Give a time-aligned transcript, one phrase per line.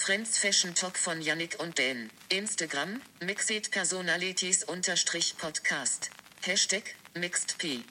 [0.00, 2.08] Friends Fashion Talk von Yannick und Dan.
[2.30, 6.10] Instagram, Mixed Personalities unterstrich Podcast.
[6.46, 7.82] Hashtag, MixedP.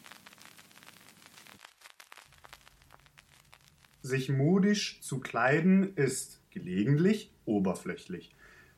[4.01, 8.33] Sich modisch zu kleiden ist gelegentlich oberflächlich.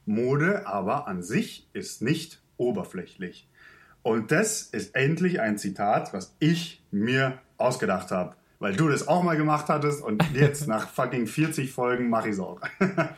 [0.05, 3.47] Mode aber an sich ist nicht oberflächlich.
[4.02, 8.36] Und das ist endlich ein Zitat, was ich mir ausgedacht habe.
[8.59, 12.33] Weil du das auch mal gemacht hattest und jetzt nach fucking 40 Folgen mache ich
[12.36, 12.59] es auch.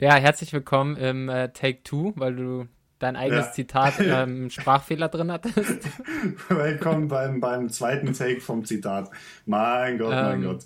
[0.00, 2.68] Ja, herzlich willkommen im äh, Take Two, weil du
[3.00, 3.52] dein eigenes Ja.
[3.52, 5.56] Zitat ähm, Sprachfehler drin hattest.
[6.48, 9.10] Willkommen beim, beim zweiten Take vom Zitat.
[9.44, 10.64] Mein Gott, mein Ähm, Gott.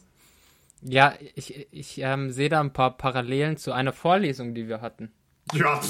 [0.82, 5.10] Ja, ich, ich ähm, sehe da ein paar Parallelen zu einer Vorlesung, die wir hatten.
[5.54, 5.80] Ja,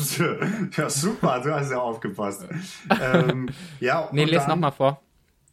[0.76, 2.46] ja, super, du hast ja aufgepasst.
[3.02, 3.48] ähm,
[3.80, 5.02] ja, Nee, unter les an- nochmal vor.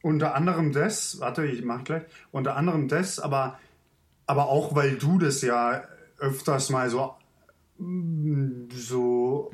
[0.01, 3.59] Unter anderem das, warte, ich mach gleich, unter anderem das, aber,
[4.25, 5.83] aber auch weil du das ja
[6.19, 7.15] öfters mal so,
[8.73, 9.51] so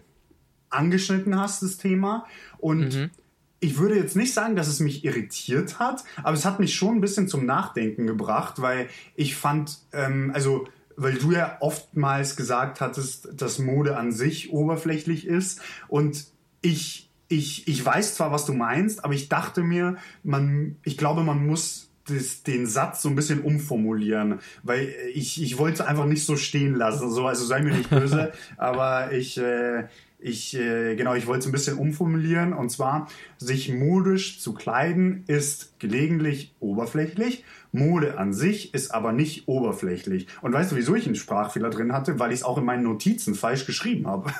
[0.69, 2.25] angeschnitten hast, das Thema.
[2.57, 3.11] Und
[3.59, 6.97] ich würde jetzt nicht sagen, dass es mich irritiert hat, aber es hat mich schon
[6.97, 10.67] ein bisschen zum Nachdenken gebracht, weil ich fand, ähm, also
[10.97, 15.61] weil du ja oftmals gesagt hattest, dass Mode an sich oberflächlich ist.
[15.87, 16.25] Und
[16.61, 21.23] ich, ich, ich weiß zwar, was du meinst, aber ich dachte mir, man, ich glaube,
[21.23, 26.05] man muss das, den Satz so ein bisschen umformulieren, weil ich, ich wollte es einfach
[26.05, 29.85] nicht so stehen lassen, so, also sei mir nicht böse, aber ich, äh,
[30.19, 32.53] ich, äh, genau, ich wollte es ein bisschen umformulieren.
[32.53, 37.43] Und zwar, sich modisch zu kleiden ist gelegentlich oberflächlich,
[37.75, 40.27] Mode an sich ist aber nicht oberflächlich.
[40.41, 42.19] Und weißt du, wieso ich einen Sprachfehler drin hatte?
[42.19, 44.31] Weil ich es auch in meinen Notizen falsch geschrieben habe.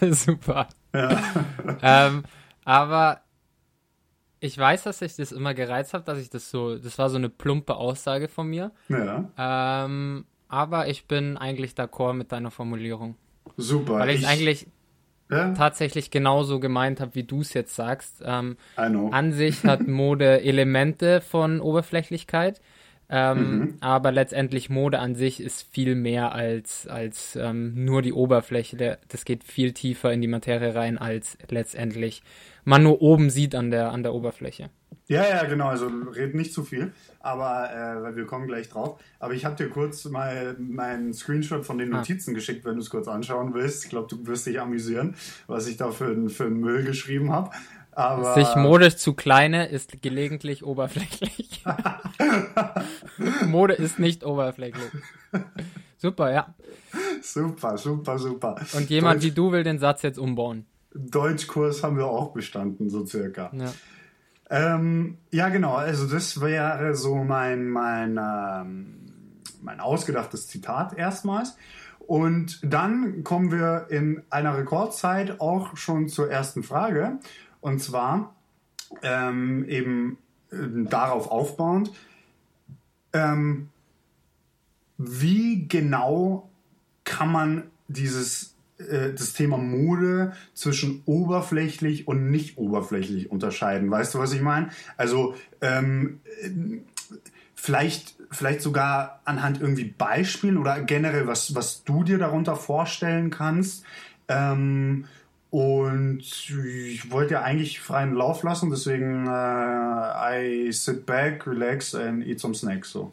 [0.14, 0.68] Super.
[1.82, 2.22] ähm,
[2.64, 3.20] aber
[4.40, 7.16] ich weiß, dass ich das immer gereizt habe, dass ich das so, das war so
[7.16, 8.70] eine plumpe Aussage von mir.
[8.88, 13.16] ja, Ähm, aber ich bin eigentlich d'accord mit deiner Formulierung.
[13.56, 13.94] super.
[13.98, 14.66] Weil ich es eigentlich
[15.30, 18.22] ja, tatsächlich genauso gemeint habe, wie du es jetzt sagst.
[18.24, 22.60] Ähm, an sich hat Mode Elemente von Oberflächlichkeit,
[23.10, 28.98] ähm, aber letztendlich Mode an sich ist viel mehr als, als ähm, nur die Oberfläche.
[29.08, 32.22] Das geht viel tiefer in die Materie rein, als letztendlich
[32.64, 34.68] man nur oben sieht an der, an der Oberfläche.
[35.06, 37.70] Ja, ja, genau, also red nicht zu viel, aber
[38.10, 39.00] äh, wir kommen gleich drauf.
[39.18, 41.98] Aber ich habe dir kurz mal meinen Screenshot von den Ah.
[41.98, 43.84] Notizen geschickt, wenn du es kurz anschauen willst.
[43.84, 45.14] Ich glaube, du wirst dich amüsieren,
[45.46, 47.52] was ich da für, für einen Müll geschrieben habe.
[47.98, 51.64] Aber Sich modisch zu kleine ist gelegentlich oberflächlich.
[53.46, 54.84] Mode ist nicht oberflächlich.
[55.96, 56.54] Super, ja.
[57.20, 58.54] super, super, super.
[58.74, 60.64] Und jemand wie Deutsch, du will den Satz jetzt umbauen.
[60.94, 63.50] Deutschkurs haben wir auch bestanden, so circa.
[63.52, 63.72] Ja.
[64.48, 65.74] Ähm, ja, genau.
[65.74, 68.94] Also das wäre so mein, mein, ähm,
[69.60, 71.56] mein ausgedachtes Zitat erstmals.
[71.98, 77.18] Und dann kommen wir in einer Rekordzeit auch schon zur ersten Frage.
[77.60, 78.34] Und zwar
[79.02, 80.18] ähm, eben
[80.50, 80.56] äh,
[80.88, 81.92] darauf aufbauend,
[83.12, 83.68] ähm,
[84.96, 86.48] wie genau
[87.04, 93.90] kann man dieses äh, das Thema Mode zwischen oberflächlich und nicht oberflächlich unterscheiden.
[93.90, 94.70] Weißt du, was ich meine?
[94.96, 96.20] Also ähm,
[97.54, 103.84] vielleicht, vielleicht sogar anhand irgendwie Beispielen oder generell, was, was du dir darunter vorstellen kannst.
[104.28, 105.06] Ähm,
[105.50, 112.26] und ich wollte ja eigentlich freien Lauf lassen, deswegen äh, I sit back, relax and
[112.26, 112.92] eat some snacks.
[112.92, 113.12] So.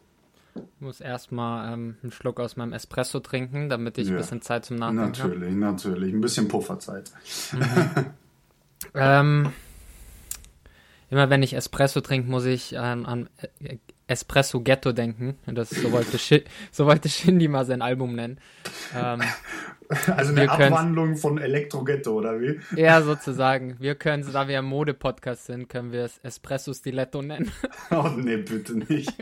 [0.55, 4.13] Ich muss erstmal ähm, einen Schluck aus meinem Espresso trinken, damit ich ja.
[4.13, 5.29] ein bisschen Zeit zum Nachdenken habe.
[5.29, 6.13] Natürlich, natürlich.
[6.13, 7.11] Ein bisschen Pufferzeit.
[7.53, 8.05] Mhm.
[8.93, 9.51] ähm,
[11.09, 13.29] immer wenn ich Espresso trinke, muss ich ähm, an
[14.07, 15.37] Espresso Ghetto denken.
[15.45, 16.17] Das so wollte,
[16.71, 18.39] so wollte Shindy mal sein Album nennen.
[18.95, 19.21] Ähm,
[20.07, 22.59] also eine Abwandlung von Elektro Ghetto, oder wie?
[22.75, 23.77] Ja, sozusagen.
[23.79, 27.51] Wir können, da wir ein Mode-Podcast sind, können wir es Espresso Stiletto nennen.
[27.91, 29.13] Oh nee, bitte nicht.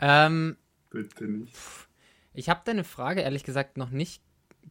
[0.00, 0.56] ähm,
[0.90, 1.56] bitte nicht.
[2.34, 4.22] Ich habe deine Frage ehrlich gesagt noch nicht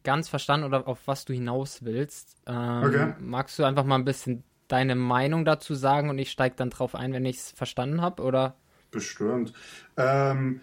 [0.04, 2.36] ganz verstanden oder auf was du hinaus willst.
[2.46, 3.14] Ähm, okay.
[3.20, 6.94] Magst du einfach mal ein bisschen deine Meinung dazu sagen und ich steige dann drauf
[6.94, 8.56] ein, wenn ich es verstanden habe, oder?
[8.90, 9.52] Bestimmt.
[9.96, 10.60] Ähm,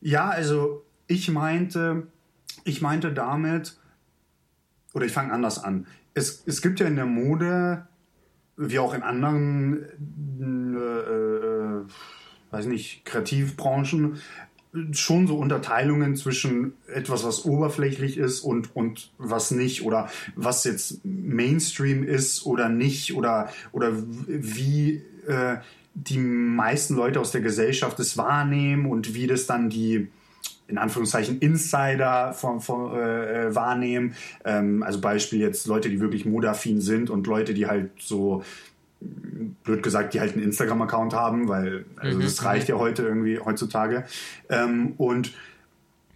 [0.00, 2.08] ja, also ich meinte,
[2.64, 3.78] ich meinte damit,
[4.92, 5.86] oder ich fange anders an.
[6.14, 7.86] Es, es gibt ja in der Mode,
[8.56, 9.84] wie auch in anderen,
[10.76, 11.84] äh, äh,
[12.50, 14.20] weiß nicht, Kreativbranchen,
[14.92, 21.04] schon so Unterteilungen zwischen etwas, was oberflächlich ist und, und was nicht oder was jetzt
[21.04, 23.92] Mainstream ist oder nicht oder, oder
[24.26, 25.56] wie äh,
[25.94, 30.08] die meisten Leute aus der Gesellschaft es wahrnehmen und wie das dann die
[30.66, 34.14] in Anführungszeichen Insider von, von, äh, wahrnehmen.
[34.44, 38.42] Ähm, also Beispiel jetzt Leute, die wirklich modaffin sind und Leute, die halt so
[39.64, 42.22] blöd gesagt, die halt einen Instagram-Account haben, weil also mhm.
[42.22, 44.04] das reicht ja heute irgendwie heutzutage.
[44.48, 45.32] Ähm, und,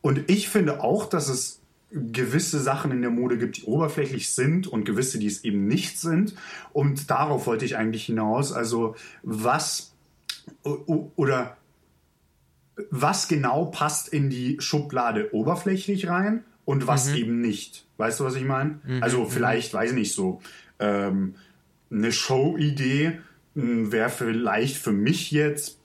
[0.00, 4.66] und ich finde auch, dass es gewisse Sachen in der Mode gibt, die oberflächlich sind
[4.66, 6.34] und gewisse, die es eben nicht sind.
[6.72, 8.52] Und darauf wollte ich eigentlich hinaus.
[8.52, 9.92] Also was
[11.16, 11.56] oder
[12.90, 17.16] was genau passt in die Schublade oberflächlich rein und was mhm.
[17.16, 17.86] eben nicht.
[17.96, 18.80] Weißt du, was ich meine?
[18.84, 19.02] Mhm.
[19.02, 19.30] Also mhm.
[19.30, 20.40] vielleicht, weiß ich nicht so.
[20.78, 21.34] Ähm,
[21.90, 23.20] eine Show-Idee
[23.54, 25.77] hm, wäre vielleicht für mich jetzt,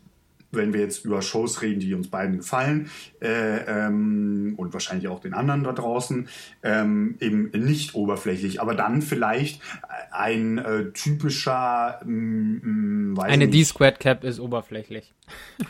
[0.55, 2.89] wenn wir jetzt über Shows reden, die uns beiden gefallen
[3.21, 6.27] äh, ähm, und wahrscheinlich auch den anderen da draußen,
[6.63, 9.61] ähm, eben nicht oberflächlich, aber dann vielleicht
[10.11, 15.13] ein äh, typischer, mm, eine D-Squared Cap ist oberflächlich.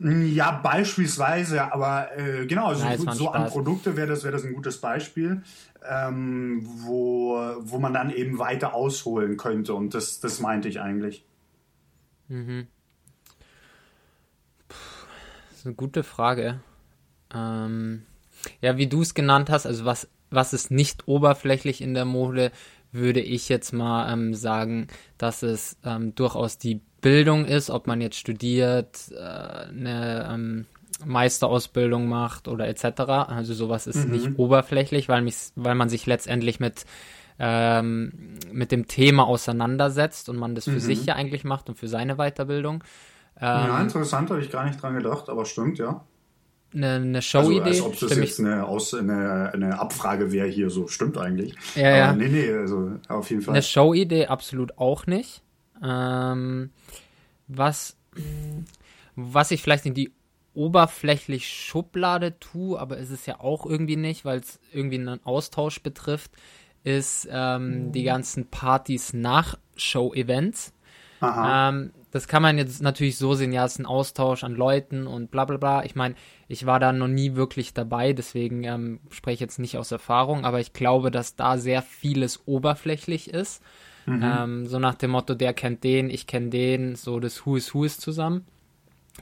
[0.00, 4.54] Ja, beispielsweise, aber äh, genau, also Nein, so an Produkte wäre das, wär das ein
[4.54, 5.42] gutes Beispiel
[5.86, 9.74] ähm, wo, wo man dann eben weiter ausholen könnte.
[9.74, 11.24] Und das, das meinte ich eigentlich.
[12.28, 12.66] Mhm.
[15.68, 16.60] Eine gute Frage.
[17.34, 18.06] Ähm,
[18.62, 22.52] ja, wie du es genannt hast, also was, was ist nicht oberflächlich in der Mode,
[22.90, 24.86] würde ich jetzt mal ähm, sagen,
[25.18, 30.66] dass es ähm, durchaus die Bildung ist, ob man jetzt studiert, äh, eine ähm,
[31.04, 33.00] Meisterausbildung macht oder etc.
[33.28, 34.12] Also sowas ist mhm.
[34.12, 36.86] nicht oberflächlich, weil, mich, weil man sich letztendlich mit,
[37.38, 40.80] ähm, mit dem Thema auseinandersetzt und man das für mhm.
[40.80, 42.82] sich ja eigentlich macht und für seine Weiterbildung.
[43.40, 46.04] Ähm, ja, interessant, habe ich gar nicht dran gedacht, aber stimmt, ja.
[46.74, 47.60] Eine, eine Show-Idee.
[47.60, 51.54] Also, als ob das jetzt eine, Aus, eine, eine Abfrage wäre hier so, stimmt eigentlich.
[51.74, 52.12] Ja, ja.
[52.12, 53.54] nee, nee, also auf jeden Fall.
[53.54, 55.42] Eine Show-Idee absolut auch nicht.
[55.82, 56.70] Ähm,
[57.46, 57.96] was,
[59.16, 60.12] was ich vielleicht in die
[60.52, 65.82] oberflächlich Schublade tue, aber ist es ja auch irgendwie nicht, weil es irgendwie einen Austausch
[65.82, 66.32] betrifft,
[66.84, 70.72] ist ähm, die ganzen Partys nach Show-Events.
[71.22, 75.06] Ähm, das kann man jetzt natürlich so sehen, ja, es ist ein Austausch an Leuten
[75.06, 75.84] und bla bla bla.
[75.84, 76.14] Ich meine,
[76.46, 80.44] ich war da noch nie wirklich dabei, deswegen ähm, spreche ich jetzt nicht aus Erfahrung,
[80.44, 83.62] aber ich glaube, dass da sehr vieles oberflächlich ist.
[84.06, 84.22] Mhm.
[84.24, 87.74] Ähm, so nach dem Motto, der kennt den, ich kenne den, so das Who is
[87.74, 88.46] Who ist zusammen.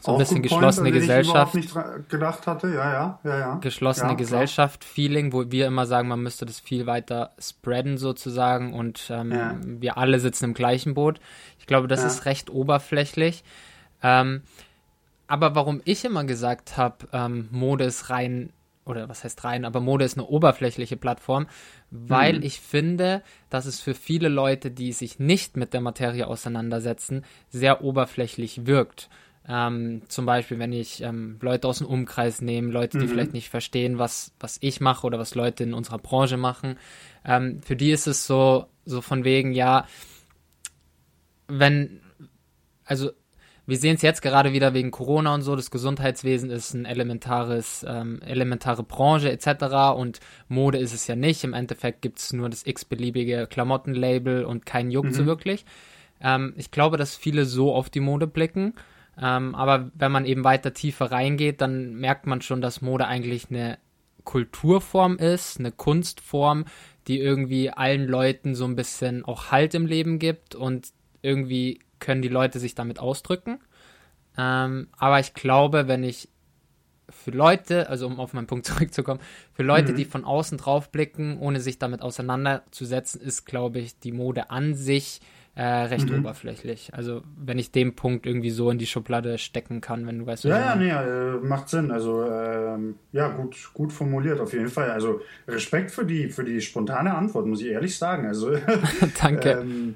[0.01, 1.55] So ein bisschen geschlossene Point, Gesellschaft.
[1.55, 3.55] Ich nicht gedacht hatte, ja, ja, ja, ja.
[3.57, 9.09] Geschlossene ja, Gesellschaft-Feeling, wo wir immer sagen, man müsste das viel weiter spreaden sozusagen und
[9.11, 9.57] ähm, ja.
[9.63, 11.21] wir alle sitzen im gleichen Boot.
[11.59, 12.09] Ich glaube, das ja.
[12.09, 13.43] ist recht oberflächlich.
[14.03, 14.43] Ähm,
[15.27, 18.53] aber warum ich immer gesagt habe, ähm, Mode ist rein,
[18.85, 21.49] oder was heißt rein, aber Mode ist eine oberflächliche Plattform,
[21.91, 22.43] weil mhm.
[22.43, 27.83] ich finde, dass es für viele Leute, die sich nicht mit der Materie auseinandersetzen, sehr
[27.83, 29.09] oberflächlich wirkt.
[29.49, 33.11] Ähm, zum Beispiel, wenn ich ähm, Leute aus dem Umkreis nehme, Leute, die mhm.
[33.11, 36.79] vielleicht nicht verstehen, was, was ich mache oder was Leute in unserer Branche machen.
[37.25, 39.87] Ähm, für die ist es so, so von wegen, ja,
[41.47, 42.01] wenn,
[42.85, 43.11] also
[43.67, 45.57] wir sehen es jetzt gerade wieder wegen Corona und so.
[45.57, 49.97] Das Gesundheitswesen ist ein elementares, ähm, elementare Branche etc.
[49.97, 51.43] Und Mode ist es ja nicht.
[51.43, 55.15] Im Endeffekt gibt es nur das x-beliebige Klamottenlabel und kein Juckt mhm.
[55.15, 55.65] so wirklich.
[56.21, 58.75] Ähm, ich glaube, dass viele so auf die Mode blicken.
[59.21, 63.51] Ähm, aber wenn man eben weiter tiefer reingeht, dann merkt man schon, dass Mode eigentlich
[63.51, 63.79] eine
[64.25, 66.65] Kulturform ist, eine Kunstform,
[67.07, 70.89] die irgendwie allen Leuten so ein bisschen auch Halt im Leben gibt und
[71.23, 73.61] irgendwie können die Leute sich damit ausdrücken.
[74.37, 76.29] Ähm, aber ich glaube, wenn ich
[77.09, 79.21] für Leute, also um auf meinen Punkt zurückzukommen,
[79.53, 79.97] für Leute, mhm.
[79.97, 84.75] die von außen drauf blicken, ohne sich damit auseinanderzusetzen, ist, glaube ich, die Mode an
[84.75, 85.21] sich
[85.57, 86.21] äh, recht mhm.
[86.21, 86.93] oberflächlich.
[86.93, 90.45] Also wenn ich den Punkt irgendwie so in die Schublade stecken kann, wenn du weißt.
[90.45, 91.91] Ja, ja, nee, äh, macht Sinn.
[91.91, 94.91] Also ähm, ja, gut, gut formuliert auf jeden Fall.
[94.91, 98.27] Also Respekt für die, für die spontane Antwort, muss ich ehrlich sagen.
[98.27, 98.53] Also
[99.21, 99.51] danke.
[99.53, 99.95] ähm,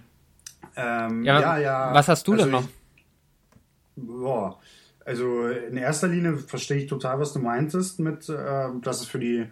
[0.76, 2.64] ähm, ja, ja, ja, Was hast du also denn noch?
[2.64, 4.58] Ich, boah,
[5.04, 9.18] also in erster Linie verstehe ich total, was du meintest mit, äh, dass es für
[9.18, 9.46] die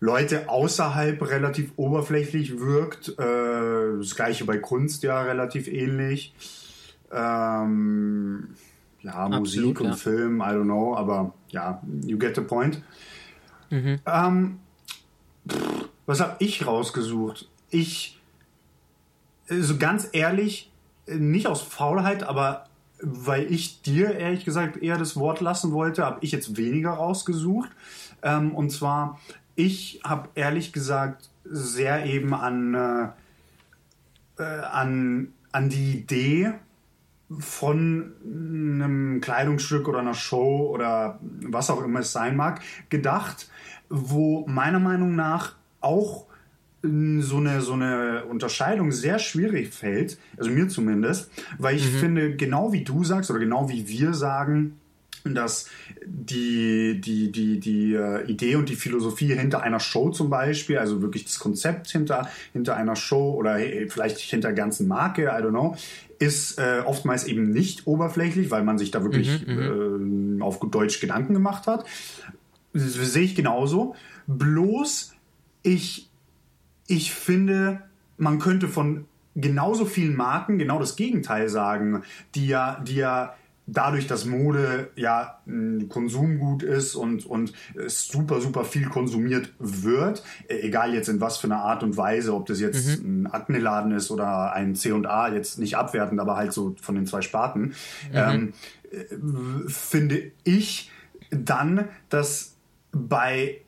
[0.00, 3.10] Leute außerhalb relativ oberflächlich wirkt.
[3.18, 6.34] Äh, das gleiche bei Kunst ja relativ ähnlich.
[7.12, 8.48] Ähm,
[9.02, 9.92] ja, Absolut, Musik und ja.
[9.94, 12.82] Film, I don't know, aber ja, you get the point.
[13.70, 13.98] Mhm.
[14.06, 14.58] Ähm,
[15.48, 17.48] pff, was habe ich rausgesucht?
[17.68, 18.18] Ich,
[19.46, 20.72] so also ganz ehrlich,
[21.06, 22.66] nicht aus Faulheit, aber
[23.02, 27.70] weil ich dir ehrlich gesagt eher das Wort lassen wollte, habe ich jetzt weniger rausgesucht.
[28.22, 29.18] Ähm, und zwar
[29.64, 36.52] ich habe ehrlich gesagt sehr eben an, äh, äh, an, an die Idee
[37.38, 43.48] von einem Kleidungsstück oder einer Show oder was auch immer es sein mag, gedacht,
[43.88, 46.26] wo meiner Meinung nach auch
[46.82, 51.98] so eine, so eine Unterscheidung sehr schwierig fällt, also mir zumindest, weil ich mhm.
[51.98, 54.80] finde, genau wie du sagst oder genau wie wir sagen,
[55.24, 55.68] dass
[56.04, 61.02] die, die, die, die äh, Idee und die Philosophie hinter einer Show zum Beispiel, also
[61.02, 63.58] wirklich das Konzept hinter, hinter einer Show oder
[63.88, 65.76] vielleicht hinter ganzen Marke, I don't know,
[66.18, 70.40] ist äh, oftmals eben nicht oberflächlich, weil man sich da wirklich mhm, mhm.
[70.40, 71.84] äh, auf Deutsch Gedanken gemacht hat.
[72.72, 73.94] Das sehe ich genauso.
[74.26, 75.14] Bloß
[75.62, 76.08] ich,
[76.86, 77.82] ich finde,
[78.16, 82.02] man könnte von genauso vielen Marken genau das Gegenteil sagen,
[82.34, 83.34] die ja, die ja
[83.72, 87.52] dadurch, dass Mode ja ein Konsumgut ist und, und
[87.86, 92.34] super, super viel konsumiert wird, e, egal jetzt in was für einer Art und Weise,
[92.34, 93.24] ob das jetzt mhm.
[93.24, 97.22] ein Akne-Laden ist oder ein C&A, jetzt nicht abwertend, aber halt so von den zwei
[97.22, 97.74] Sparten,
[98.12, 98.14] mhm.
[98.14, 100.90] ähm, finde ich
[101.30, 102.56] dann, dass
[102.92, 103.60] bei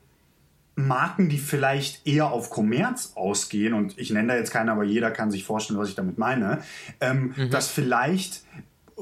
[0.75, 5.11] Marken, die vielleicht eher auf Kommerz ausgehen, und ich nenne da jetzt keine, aber jeder
[5.11, 6.63] kann sich vorstellen, was ich damit meine,
[7.01, 7.51] ähm, mhm.
[7.51, 8.43] dass vielleicht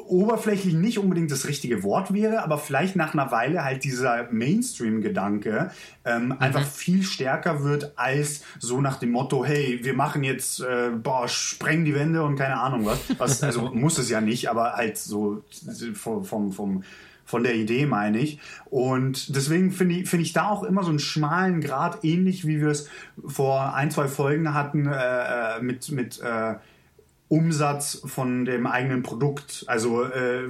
[0.06, 5.70] oberflächlich nicht unbedingt das richtige Wort wäre, aber vielleicht nach einer Weile halt dieser Mainstream-Gedanke
[6.04, 6.32] ähm, mhm.
[6.32, 11.28] einfach viel stärker wird als so nach dem Motto, hey, wir machen jetzt, äh, boah,
[11.28, 12.98] sprengen die Wände und keine Ahnung was.
[13.18, 15.42] was also muss es ja nicht, aber halt so
[15.94, 16.82] vom, vom, vom
[17.30, 18.40] von der Idee meine ich.
[18.66, 22.60] Und deswegen finde ich, finde ich da auch immer so einen schmalen Grad, ähnlich wie
[22.60, 22.88] wir es
[23.24, 26.54] vor ein, zwei Folgen hatten äh, äh mit, mit äh,
[27.30, 29.64] Umsatz von dem eigenen Produkt.
[29.68, 30.48] Also äh,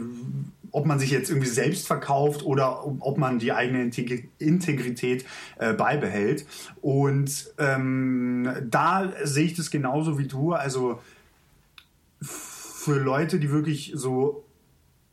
[0.73, 3.91] ob man sich jetzt irgendwie selbst verkauft oder ob man die eigene
[4.39, 5.27] Integrität
[5.59, 6.47] äh, beibehält.
[6.81, 10.53] Und ähm, da sehe ich das genauso wie du.
[10.53, 11.01] Also
[12.23, 14.45] für Leute, die wirklich so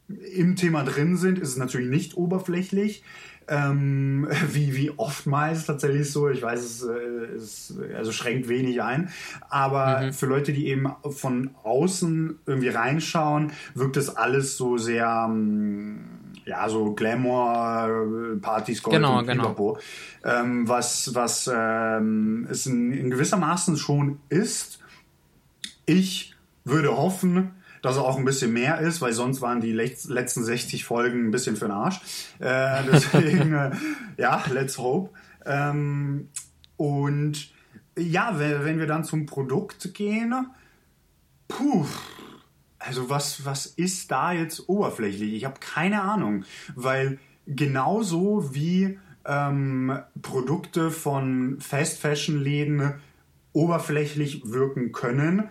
[0.07, 3.03] im Thema drin sind, ist es natürlich nicht oberflächlich.
[3.47, 6.29] Ähm, wie, wie oftmals tatsächlich so.
[6.29, 9.09] Ich weiß, es, äh, es also schränkt wenig ein.
[9.49, 10.13] Aber mhm.
[10.13, 15.99] für Leute, die eben von außen irgendwie reinschauen, wirkt das alles so sehr, ähm,
[16.45, 19.77] ja, so Glamour, Partys, Gold genau, und genau.
[20.23, 24.79] Ähm, was, was ähm, es in, in gewissermaßen schon ist.
[25.85, 26.35] Ich
[26.65, 27.51] würde hoffen,
[27.87, 31.31] dass er auch ein bisschen mehr ist, weil sonst waren die letzten 60 Folgen ein
[31.31, 32.01] bisschen für den Arsch.
[32.39, 33.71] Äh, deswegen, äh,
[34.17, 35.17] ja, let's hope.
[35.45, 36.27] Ähm,
[36.75, 37.49] und
[37.97, 40.35] ja, wenn wir dann zum Produkt gehen,
[41.47, 41.85] puh,
[42.77, 45.33] also was, was ist da jetzt oberflächlich?
[45.33, 46.43] Ich habe keine Ahnung,
[46.75, 52.95] weil genauso wie ähm, Produkte von Fast Fashion Läden
[53.53, 55.49] oberflächlich wirken können,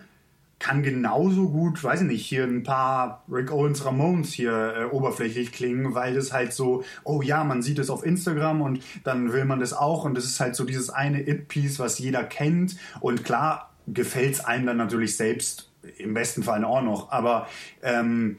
[0.59, 5.51] kann genauso gut, weiß ich nicht, hier ein paar Rick Owens Ramones hier äh, oberflächlich
[5.51, 9.45] klingen, weil das halt so, oh ja, man sieht es auf Instagram und dann will
[9.45, 13.23] man das auch und das ist halt so dieses eine It-Piece, was jeder kennt und
[13.23, 17.11] klar gefällt es einem dann natürlich selbst im besten Fall auch noch.
[17.11, 17.47] Aber
[17.81, 18.37] ähm,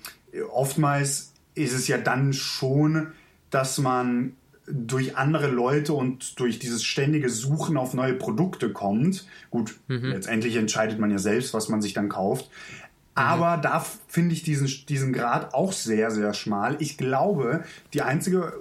[0.52, 3.12] oftmals ist es ja dann schon,
[3.50, 4.36] dass man
[4.70, 9.26] durch andere Leute und durch dieses ständige Suchen auf neue Produkte kommt.
[9.50, 10.04] Gut, mhm.
[10.04, 12.50] letztendlich entscheidet man ja selbst, was man sich dann kauft.
[13.14, 13.62] Aber mhm.
[13.62, 16.76] da finde ich diesen, diesen Grad auch sehr, sehr schmal.
[16.78, 18.52] Ich glaube, die einzige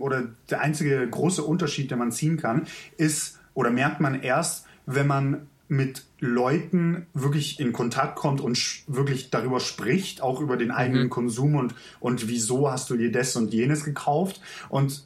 [0.00, 5.06] oder der einzige große Unterschied, den man ziehen kann, ist oder merkt man erst, wenn
[5.06, 11.04] man mit Leuten wirklich in Kontakt kommt und wirklich darüber spricht, auch über den eigenen
[11.04, 11.10] mhm.
[11.10, 14.40] Konsum und, und wieso hast du dir das und jenes gekauft.
[14.68, 15.04] Und,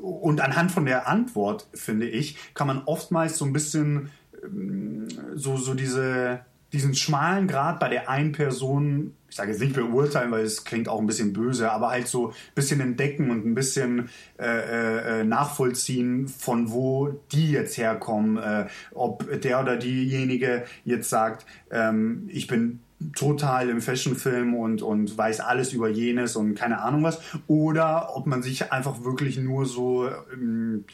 [0.00, 4.10] und anhand von der Antwort, finde ich, kann man oftmals so ein bisschen
[4.42, 6.40] ähm, so, so diese,
[6.72, 10.88] diesen schmalen Grad bei der einen Person, ich sage jetzt nicht beurteilen, weil es klingt
[10.88, 14.08] auch ein bisschen böse, aber halt so ein bisschen entdecken und ein bisschen
[14.38, 21.10] äh, äh, äh, nachvollziehen, von wo die jetzt herkommen, äh, ob der oder diejenige jetzt
[21.10, 22.80] sagt, ähm, ich bin
[23.14, 28.26] total im Fashionfilm und, und weiß alles über jenes und keine Ahnung was, oder ob
[28.26, 30.84] man sich einfach wirklich nur so ähm,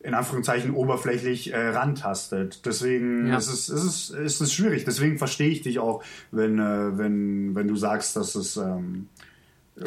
[0.00, 2.66] in Anführungszeichen oberflächlich äh, rantastet.
[2.66, 3.38] Deswegen ja.
[3.38, 4.84] ist, es, ist, es, ist es schwierig.
[4.84, 9.08] Deswegen verstehe ich dich auch, wenn, äh, wenn, wenn du sagst, dass es ähm,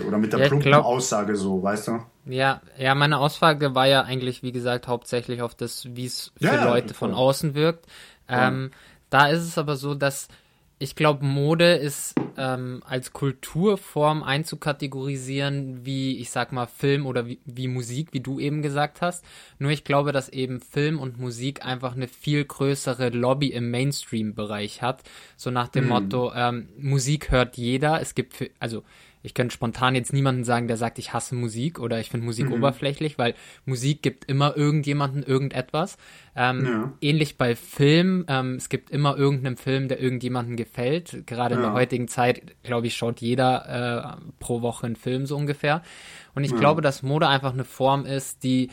[0.08, 2.00] oder mit der ja, plumpen glaub, Aussage so, weißt du?
[2.26, 6.46] Ja, ja, meine Aussage war ja eigentlich, wie gesagt, hauptsächlich auf das, wie es für
[6.46, 7.86] ja, Leute von außen wirkt.
[8.28, 8.72] Ähm,
[9.10, 10.28] da ist es aber so, dass
[10.80, 17.40] ich glaube, Mode ist ähm, als Kulturform einzukategorisieren, wie ich sag mal Film oder wie,
[17.46, 19.26] wie, Musik, wie du eben gesagt hast.
[19.58, 24.84] Nur ich glaube, dass eben Film und Musik einfach eine viel größere Lobby im Mainstream-Bereich
[24.84, 25.02] hat.
[25.36, 25.90] So nach dem mhm.
[25.90, 28.00] Motto, ähm, Musik hört jeder.
[28.00, 28.84] Es gibt, also
[29.24, 32.48] ich könnte spontan jetzt niemanden sagen, der sagt, ich hasse Musik oder ich finde Musik
[32.48, 32.54] mhm.
[32.54, 33.34] oberflächlich, weil
[33.66, 35.98] Musik gibt immer irgendjemanden irgendetwas.
[36.36, 36.94] Ähm, ja.
[37.02, 38.26] Ähnlich bei Film.
[38.28, 41.24] Ähm, es gibt immer irgendeinen Film, der irgendjemanden gefällt.
[41.26, 41.60] Gerade ja.
[41.60, 45.82] in der heutigen Zeit, glaube ich, schaut jeder äh, pro Woche einen Film so ungefähr.
[46.36, 46.58] Und ich ja.
[46.58, 48.70] glaube, dass Mode einfach eine Form ist, die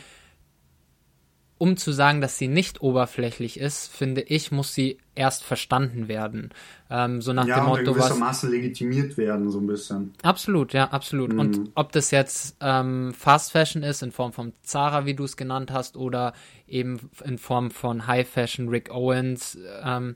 [1.57, 6.49] um zu sagen, dass sie nicht oberflächlich ist, finde ich, muss sie erst verstanden werden.
[6.89, 10.13] Ähm, so nach ja, dem Motto, und gewissermaßen was, legitimiert werden, so ein bisschen.
[10.21, 11.31] Absolut, ja, absolut.
[11.31, 11.39] Mhm.
[11.39, 15.37] Und ob das jetzt ähm, Fast Fashion ist, in Form von Zara, wie du es
[15.37, 16.33] genannt hast, oder
[16.67, 20.15] eben in Form von High Fashion, Rick Owens, ähm,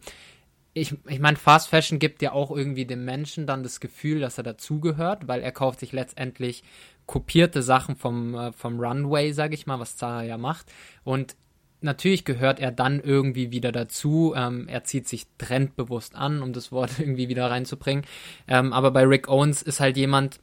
[0.73, 4.37] ich, ich meine, Fast Fashion gibt ja auch irgendwie dem Menschen dann das Gefühl, dass
[4.37, 6.63] er dazugehört, weil er kauft sich letztendlich
[7.09, 10.67] kopierte Sachen vom, äh, vom Runway, sage ich mal, was Zara ja macht.
[11.03, 11.35] Und
[11.81, 14.35] natürlich gehört er dann irgendwie wieder dazu.
[14.35, 18.05] Ähm, er zieht sich trendbewusst an, um das Wort irgendwie wieder reinzubringen.
[18.47, 20.39] Ähm, aber bei Rick Owens ist halt jemand,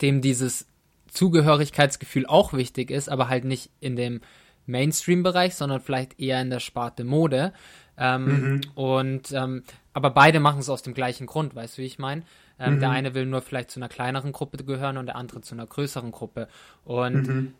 [0.00, 0.68] dem dieses
[1.08, 4.20] Zugehörigkeitsgefühl auch wichtig ist, aber halt nicht in dem
[4.66, 7.52] Mainstream-Bereich, sondern vielleicht eher in der Sparte Mode.
[7.98, 8.60] Ähm, mhm.
[8.76, 12.22] Und ähm, aber beide machen es aus dem gleichen Grund, weißt du, wie ich meine?
[12.60, 12.80] Ähm, mhm.
[12.80, 15.66] Der eine will nur vielleicht zu einer kleineren Gruppe gehören und der andere zu einer
[15.66, 16.46] größeren Gruppe.
[16.84, 17.54] Und mhm.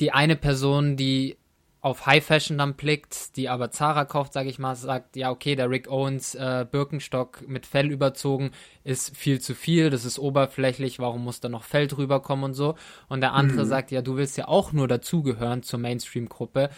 [0.00, 1.36] die eine Person, die
[1.80, 5.54] auf High Fashion dann blickt, die aber Zara kauft, sage ich mal, sagt, ja, okay,
[5.54, 8.50] der Rick Owens äh, Birkenstock mit Fell überzogen
[8.82, 12.54] ist viel zu viel, das ist oberflächlich, warum muss da noch Fell drüber kommen und
[12.54, 12.74] so.
[13.08, 13.68] Und der andere mhm.
[13.68, 16.70] sagt, ja, du willst ja auch nur dazugehören zur Mainstream-Gruppe.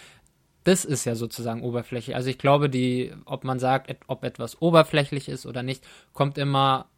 [0.65, 2.15] Das ist ja sozusagen Oberfläche.
[2.15, 6.91] Also ich glaube, die, ob man sagt, ob etwas oberflächlich ist oder nicht, kommt immer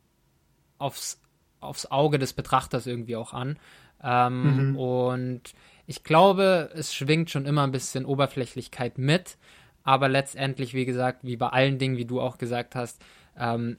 [0.83, 1.21] aufs,
[1.61, 3.59] aufs Auge des Betrachters irgendwie auch an.
[4.03, 4.79] Ähm, mhm.
[4.79, 5.42] Und
[5.87, 9.38] ich glaube, es schwingt schon immer ein bisschen Oberflächlichkeit mit,
[9.85, 13.03] aber letztendlich, wie gesagt, wie bei allen Dingen, wie du auch gesagt hast,
[13.38, 13.79] ähm,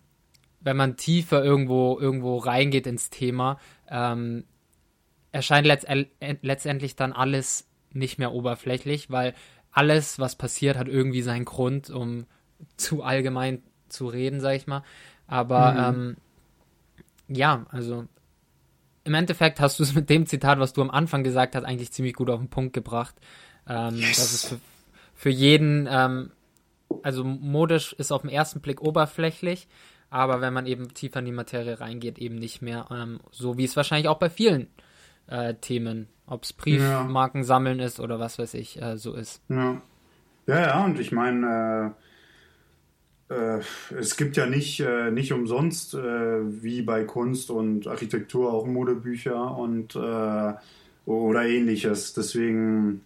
[0.59, 4.45] wenn man tiefer irgendwo, irgendwo reingeht ins Thema, ähm,
[5.31, 5.87] erscheint letzt
[6.41, 9.33] letztendlich dann alles nicht mehr oberflächlich, weil
[9.71, 12.25] alles, was passiert, hat irgendwie seinen Grund, um
[12.77, 14.83] zu allgemein zu reden, sag ich mal.
[15.27, 15.99] Aber mhm.
[15.99, 16.17] ähm,
[17.27, 18.05] ja, also
[19.03, 21.91] im Endeffekt hast du es mit dem Zitat, was du am Anfang gesagt hast, eigentlich
[21.91, 23.15] ziemlich gut auf den Punkt gebracht.
[23.67, 24.17] Ähm, yes.
[24.17, 24.59] Das ist für,
[25.13, 26.31] für jeden, ähm,
[27.01, 29.67] also modisch ist auf den ersten Blick oberflächlich,
[30.09, 33.65] aber wenn man eben tiefer in die Materie reingeht, eben nicht mehr, ähm, so wie
[33.65, 34.67] es wahrscheinlich auch bei vielen
[35.27, 37.45] äh, Themen, ob es Briefmarken ja.
[37.45, 39.41] sammeln ist oder was weiß ich, äh, so ist.
[39.49, 39.81] Ja.
[40.45, 42.03] Ja, ja, und ich meine, äh,
[43.29, 49.57] es gibt ja nicht, äh, nicht umsonst, äh, wie bei Kunst und Architektur, auch Modebücher
[49.57, 50.53] und äh,
[51.05, 52.13] oder ähnliches.
[52.13, 53.01] Deswegen,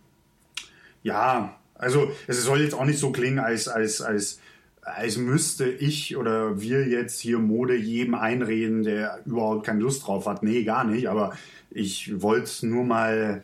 [1.03, 4.39] ja, also es soll jetzt auch nicht so klingen, als, als, als,
[4.81, 10.25] als müsste ich oder wir jetzt hier Mode jedem einreden, der überhaupt keine Lust drauf
[10.25, 10.43] hat.
[10.43, 11.33] Nee, gar nicht, aber
[11.69, 13.43] ich wollte es nur mal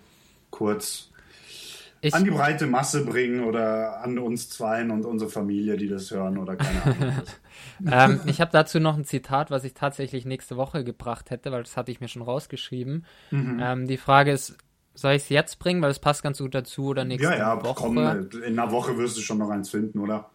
[0.49, 1.09] kurz
[2.03, 6.11] Ich- an die breite Masse bringen oder an uns zweien und unsere Familie, die das
[6.11, 7.21] hören oder keine Ahnung.
[7.91, 11.63] ähm, ich habe dazu noch ein Zitat, was ich tatsächlich nächste Woche gebracht hätte, weil
[11.63, 13.05] das hatte ich mir schon rausgeschrieben.
[13.31, 13.59] Mhm.
[13.63, 14.57] Ähm, die Frage ist,
[14.93, 17.63] soll ich es jetzt bringen, weil es passt ganz gut dazu oder nächste ja, ja,
[17.63, 17.73] Woche?
[17.75, 20.29] komm, in einer Woche wirst du schon noch eins finden, oder?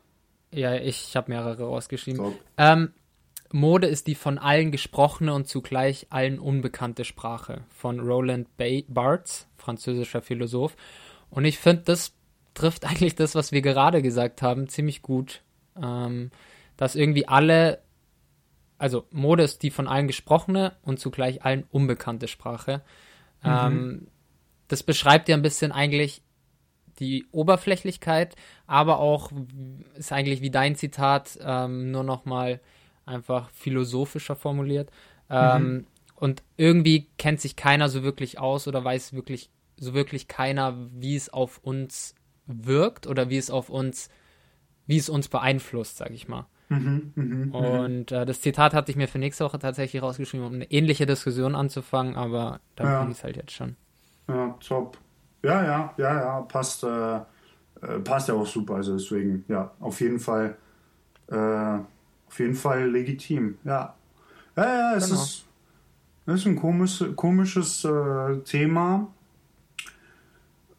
[0.50, 2.16] Ja, ich habe mehrere rausgeschrieben.
[2.24, 2.35] So.
[2.57, 2.92] Ähm,
[3.52, 9.46] Mode ist die von allen gesprochene und zugleich allen unbekannte Sprache von Roland ba Barthes,
[9.57, 10.76] französischer Philosoph.
[11.30, 12.12] Und ich finde, das
[12.54, 15.42] trifft eigentlich das, was wir gerade gesagt haben, ziemlich gut.
[15.80, 16.30] Ähm,
[16.76, 17.82] dass irgendwie alle,
[18.78, 22.82] also Mode ist die von allen gesprochene und zugleich allen unbekannte Sprache.
[23.44, 24.08] Ähm,
[24.68, 26.22] das beschreibt ja ein bisschen eigentlich
[26.98, 28.34] die Oberflächlichkeit,
[28.66, 29.30] aber auch
[29.94, 32.60] ist eigentlich wie dein Zitat ähm, nur noch mal
[33.06, 34.90] einfach philosophischer formuliert.
[35.30, 35.86] Ähm,
[36.16, 41.16] Und irgendwie kennt sich keiner so wirklich aus oder weiß wirklich so wirklich keiner, wie
[41.16, 42.14] es auf uns
[42.46, 44.08] wirkt oder wie es auf uns,
[44.86, 46.46] wie es uns beeinflusst, sag ich mal.
[47.50, 51.06] Und äh, das Zitat hatte ich mir für nächste Woche tatsächlich rausgeschrieben, um eine ähnliche
[51.06, 52.98] Diskussion anzufangen, aber da Ja.
[52.98, 53.76] bringe ich es halt jetzt schon.
[54.28, 54.98] Ja, top.
[55.42, 58.74] Ja, ja, ja, ja, passt, äh, äh, passt ja auch super.
[58.76, 60.56] Also deswegen, ja, auf jeden Fall,
[61.28, 63.58] äh, auf jeden Fall legitim.
[63.64, 63.94] Ja,
[64.56, 65.22] ja, ja, es Genau.
[65.22, 65.46] ist,
[66.26, 68.42] es ist ein komisch, komisches äh,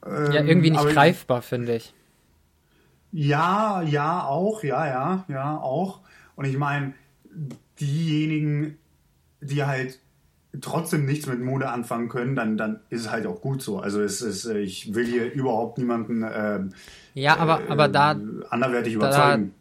[0.10, 0.34] Thema.
[0.34, 1.94] Ja, Ähm, irgendwie nicht greifbar, finde ich.
[3.12, 6.02] Ja, ja, auch, ja, ja, ja, auch.
[6.36, 6.94] Und ich meine,
[7.80, 8.78] diejenigen,
[9.42, 10.00] die halt
[10.62, 13.80] trotzdem nichts mit Mode anfangen können, dann, dann ist es halt auch gut so.
[13.80, 16.74] Also es ist, äh, ich will hier überhaupt niemanden ähm,
[17.14, 18.16] Ja, aber, aber da,
[18.50, 19.54] anderwertig überzeugen.
[19.54, 19.59] da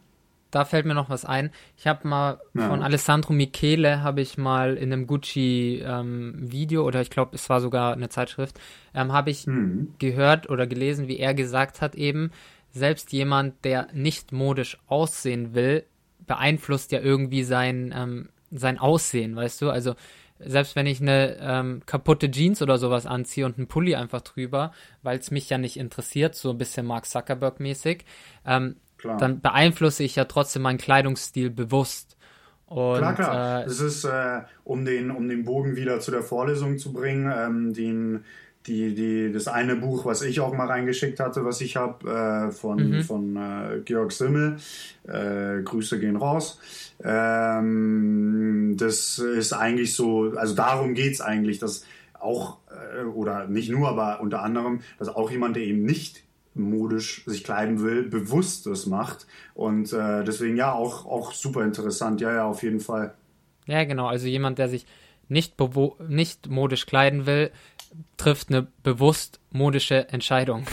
[0.64, 1.50] fällt mir noch was ein.
[1.76, 2.68] Ich habe mal Ja.
[2.68, 7.92] von Alessandro Michele, habe ich mal in einem Gucci-Video, oder ich glaube, es war sogar
[7.92, 8.58] eine Zeitschrift,
[8.94, 9.94] ähm, habe ich Mhm.
[9.98, 12.30] gehört oder gelesen, wie er gesagt hat eben,
[12.70, 15.84] selbst jemand, der nicht modisch aussehen will,
[16.26, 19.70] beeinflusst ja irgendwie sein, ähm, sein Aussehen, weißt du?
[19.70, 19.94] Also
[20.38, 24.72] selbst wenn ich eine ähm, kaputte Jeans oder sowas anziehe und einen Pulli einfach drüber,
[25.02, 28.04] weil es mich ja nicht interessiert, so ein bisschen Mark Zuckerberg-mäßig,
[28.46, 29.16] ähm, Klar.
[29.16, 32.16] dann beeinflusse ich ja trotzdem meinen Kleidungsstil bewusst.
[32.66, 33.62] Und Klar, klar.
[33.62, 37.32] Äh, Es ist, äh, um, den, um den Bogen wieder zu der Vorlesung zu bringen,
[37.34, 38.24] ähm, den,
[38.66, 42.52] die, die, das eine Buch, was ich auch mal reingeschickt hatte, was ich habe, äh,
[42.52, 44.56] von, von äh, Georg Simmel,
[45.06, 46.60] äh, Grüße gehen raus.
[47.02, 53.88] Ähm, das ist eigentlich so, also darum geht's eigentlich, dass auch, äh, oder nicht nur,
[53.88, 58.86] aber unter anderem, dass auch jemand, der eben nicht modisch sich kleiden will, bewusst das
[58.86, 59.26] macht.
[59.54, 62.20] Und äh, deswegen ja, auch, auch super interessant.
[62.20, 63.14] Ja, ja, auf jeden Fall.
[63.66, 64.06] Ja, genau.
[64.06, 64.86] Also jemand, der sich
[65.28, 65.54] nicht,
[66.08, 67.50] nicht modisch kleiden will,
[68.16, 70.66] trifft eine bewusst modische Entscheidung.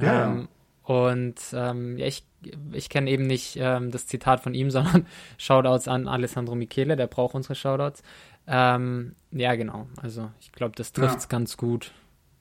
[0.00, 0.48] Ja, ähm,
[0.82, 2.26] Und ähm, ja, ich,
[2.72, 5.06] ich kenne eben nicht ähm, das Zitat von ihm, sondern
[5.38, 8.02] Shoutouts an Alessandro Michele, der braucht unsere Shoutouts.
[8.46, 9.86] Ähm, ja, genau.
[10.00, 11.28] Also ich glaube, das trifft's Ja.
[11.28, 11.92] ganz gut.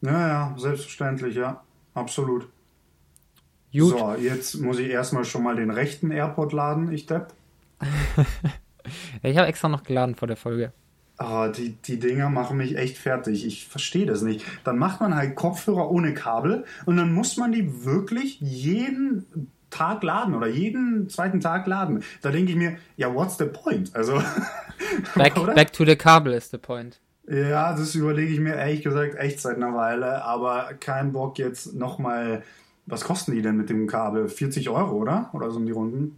[0.02, 1.62] Ja, ja, selbstverständlich, ja.
[1.94, 2.48] Absolut.
[3.72, 3.98] Gut.
[3.98, 7.34] So, jetzt muss ich erstmal schon mal den rechten AirPod laden, ich Depp.
[9.22, 10.74] Ich habe extra noch geladen vor der Folge.
[11.18, 13.46] Ah, die, die Dinger machen mich echt fertig.
[13.46, 14.44] Ich verstehe das nicht.
[14.64, 20.02] Dann macht man halt Kopfhörer ohne Kabel und dann muss man die wirklich jeden Tag
[20.02, 22.04] laden oder jeden zweiten Tag laden.
[22.24, 23.96] Da denke ich mir, ja, what's the point?
[23.96, 24.22] Also,
[25.16, 27.00] Back, back to the Kabel ist the point.
[27.28, 31.76] Ja, das überlege ich mir ehrlich gesagt echt seit einer Weile, aber kein Bock jetzt
[31.76, 32.44] nochmal.
[32.86, 34.28] Was kosten die denn mit dem Kabel?
[34.28, 35.30] 40 Euro, oder?
[35.34, 36.18] Oder so um die Runden?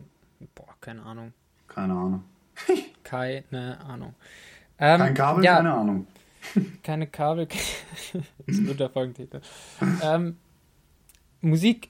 [0.55, 1.33] Boah, keine Ahnung.
[1.67, 2.23] Keine Ahnung.
[3.03, 4.13] Keine Ahnung.
[4.79, 6.07] Ähm, Kein Kabel, ja, keine Ahnung.
[6.83, 7.47] keine Kabel.
[8.47, 9.41] das wird der Folgentitel.
[10.01, 10.37] ähm,
[11.41, 11.89] Musik,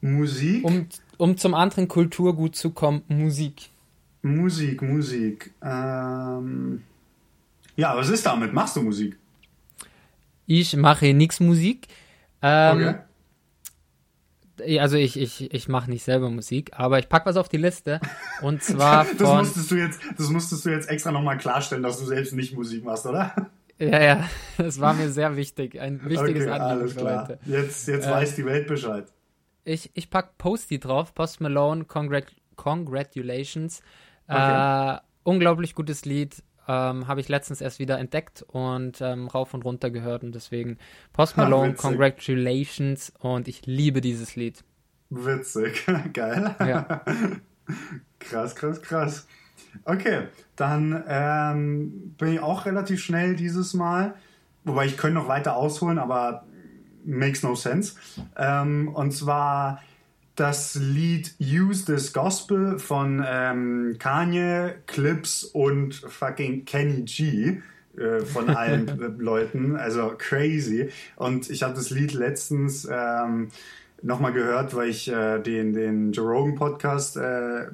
[0.00, 0.64] Musik?
[0.64, 0.88] um,
[1.18, 3.70] um zum anderen Kulturgut zu kommen, Musik.
[4.22, 5.52] Musik, Musik.
[5.62, 6.82] Ähm
[7.76, 8.52] ja, was ist damit?
[8.52, 9.16] Machst du Musik?
[10.46, 11.88] Ich mache nix Musik.
[12.42, 12.94] Ähm, Okay.
[14.78, 18.00] Also ich, ich, ich mache nicht selber Musik, aber ich pack was auf die Liste.
[18.42, 19.38] Und zwar Das von.
[19.38, 22.84] musstest du jetzt, das musstest du jetzt extra nochmal klarstellen, dass du selbst nicht Musik
[22.84, 23.34] machst, oder?
[23.78, 25.80] Ja, ja, das war mir sehr wichtig.
[25.80, 27.22] Ein wichtiges okay, Anliegen alles klar.
[27.22, 27.38] heute.
[27.46, 29.06] Jetzt, jetzt Äh, weiß die Welt Bescheid.
[29.64, 33.82] Ich, ich pack Posty drauf, Post Malone, Congrat Congratulations.
[34.28, 34.94] Okay.
[34.94, 36.42] Äh, unglaublich gutes Lied.
[36.66, 40.78] Ähm, Habe ich letztens erst wieder entdeckt und ähm, rauf und runter gehört und deswegen
[41.12, 41.82] Post Ha, Malone, witzig.
[41.82, 44.64] Congratulations und ich liebe dieses Lied.
[45.10, 45.86] Witzig.
[46.12, 46.54] Geil.
[46.60, 47.02] Ja.
[48.18, 49.26] krass, krass, krass.
[49.84, 54.14] Okay, dann ähm, bin ich auch relativ schnell dieses Mal.
[54.64, 56.44] Wobei ich könnte noch weiter ausholen, aber
[57.04, 57.94] makes no sense.
[58.36, 59.82] Ähm, und zwar
[60.36, 67.60] das Lied Use This Gospel von ähm, Kanye, Clips und fucking Kenny G
[67.96, 69.76] äh, von allen Leuten.
[69.76, 70.90] Also crazy.
[71.16, 73.48] Und ich habe das Lied letztens ähm,
[74.02, 77.66] nochmal gehört, weil ich äh, den, den Joe Rogan Podcast äh,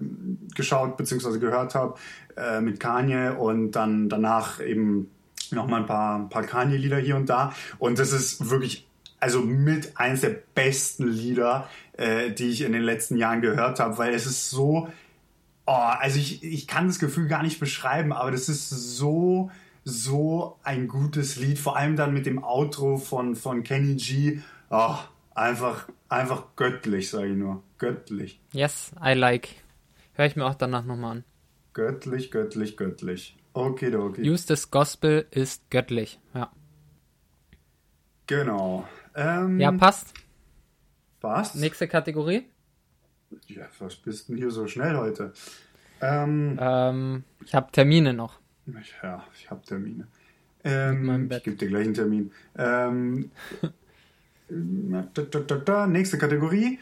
[0.55, 1.39] geschaut bzw.
[1.39, 1.95] gehört habe
[2.37, 5.11] äh, mit Kanye und dann danach eben
[5.51, 7.53] nochmal ein paar, ein paar Kanye-Lieder hier und da.
[7.79, 8.87] Und das ist wirklich,
[9.19, 11.69] also mit eines der besten Lieder,
[12.01, 14.89] äh, die ich in den letzten Jahren gehört habe, weil es ist so,
[15.67, 19.51] oh, also ich, ich kann das Gefühl gar nicht beschreiben, aber das ist so,
[19.85, 24.41] so ein gutes Lied, vor allem dann mit dem Outro von, von Kenny G.
[24.71, 24.97] Oh,
[25.35, 27.63] einfach, einfach göttlich, sage ich nur.
[27.77, 28.41] Göttlich.
[28.53, 29.49] Yes, I like.
[30.15, 31.25] Hör ich mir auch danach nochmal an.
[31.75, 33.37] Göttlich, göttlich, göttlich.
[33.53, 34.23] Okay, okay.
[34.23, 36.51] This Gospel ist göttlich, ja.
[38.27, 38.89] Genau.
[39.15, 40.15] Ähm, ja, passt.
[41.21, 41.57] Passt.
[41.57, 42.47] Nächste Kategorie.
[43.47, 45.33] Ja, was bist denn hier so schnell heute?
[46.01, 48.41] Ähm, ähm, ich habe Termine noch.
[49.03, 50.09] Ja, ich habe Termine.
[50.65, 52.33] Ähm, ich gebe dir gleich einen Termin.
[52.57, 53.31] Ähm,
[54.49, 56.79] da, da, da, nächste Kategorie.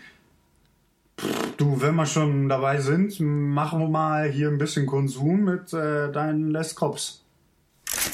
[1.56, 6.12] Du, wenn wir schon dabei sind, machen wir mal hier ein bisschen Konsum mit äh,
[6.12, 7.24] deinen Les Cops.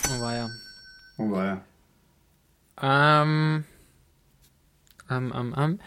[0.08, 0.48] Oh ja.
[1.18, 1.62] Oh ja.
[2.80, 3.64] Ähm,
[5.10, 5.80] ähm, ähm, ähm.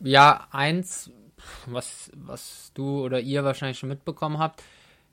[0.00, 1.10] Ja, eins,
[1.66, 4.62] was, was du oder ihr wahrscheinlich schon mitbekommen habt.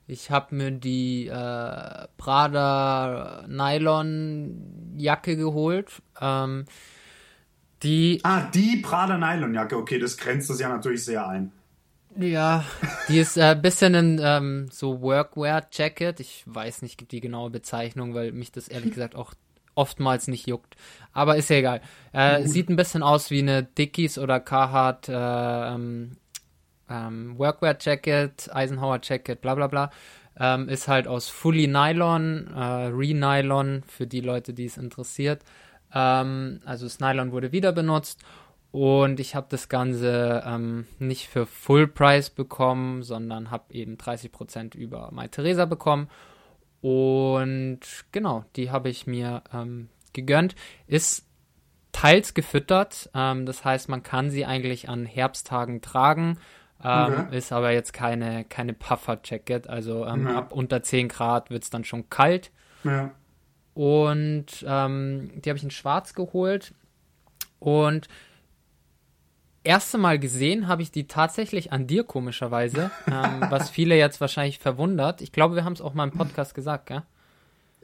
[0.08, 6.00] Ich habe mir die äh, Prada Nylon Jacke geholt.
[6.20, 6.66] Ähm,
[7.82, 8.20] die.
[8.22, 11.52] Ah, die Prada Nylonjacke, okay, das grenzt das ja natürlich sehr ein.
[12.18, 12.64] Ja,
[13.08, 16.20] die ist ein äh, bisschen ein ähm, so Workwear-Jacket.
[16.20, 19.34] Ich weiß nicht die genaue Bezeichnung, weil mich das ehrlich gesagt auch
[19.74, 20.76] oftmals nicht juckt.
[21.16, 21.80] Aber ist ja egal.
[22.12, 26.18] Äh, sieht ein bisschen aus wie eine Dickies oder Carhartt äh, ähm,
[26.90, 29.90] ähm, Workwear-Jacket, Eisenhower-Jacket, bla bla bla.
[30.38, 35.42] Ähm, ist halt aus Fully Nylon, äh, Re-Nylon für die Leute, die es interessiert.
[35.94, 38.22] Ähm, also das Nylon wurde wieder benutzt
[38.70, 44.76] und ich habe das Ganze ähm, nicht für Full Price bekommen, sondern habe eben 30%
[44.76, 46.08] über Mai Theresa bekommen.
[46.82, 47.80] Und
[48.12, 50.56] genau, die habe ich mir ähm, gegönnt.
[50.88, 51.26] Ist
[51.92, 56.38] teils gefüttert, ähm, das heißt, man kann sie eigentlich an Herbsttagen tragen.
[56.84, 57.38] Ähm, okay.
[57.38, 59.68] Ist aber jetzt keine, keine Puffer-Jacket.
[59.68, 60.36] Also ähm, ja.
[60.36, 62.50] ab unter 10 Grad wird es dann schon kalt.
[62.84, 63.12] Ja.
[63.72, 66.74] Und ähm, die habe ich in Schwarz geholt.
[67.58, 68.08] Und
[69.64, 72.90] erste Mal gesehen habe ich die tatsächlich an dir, komischerweise.
[73.06, 75.22] ähm, was viele jetzt wahrscheinlich verwundert.
[75.22, 77.02] Ich glaube, wir haben es auch mal im Podcast gesagt, gell?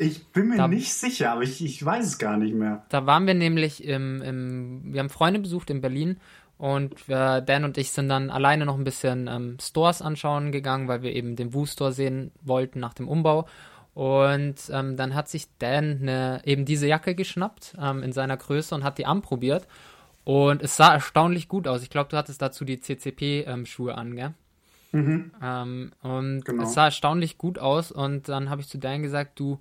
[0.02, 2.84] Ich bin mir da, nicht sicher, aber ich, ich weiß es gar nicht mehr.
[2.88, 6.16] Da waren wir nämlich im, im wir haben Freunde besucht in Berlin
[6.58, 10.88] und äh, Dan und ich sind dann alleine noch ein bisschen ähm, Stores anschauen gegangen,
[10.88, 13.46] weil wir eben den Woo-Store sehen wollten nach dem Umbau.
[13.94, 18.74] Und ähm, dann hat sich Dan eine, eben diese Jacke geschnappt ähm, in seiner Größe
[18.74, 19.66] und hat die anprobiert.
[20.24, 21.82] Und es sah erstaunlich gut aus.
[21.82, 24.34] Ich glaube, du hattest dazu die CCP-Schuhe ähm, an, gell?
[24.92, 25.32] Mhm.
[25.42, 26.62] Ähm, und genau.
[26.62, 27.90] es sah erstaunlich gut aus.
[27.90, 29.58] Und dann habe ich zu Dan gesagt, du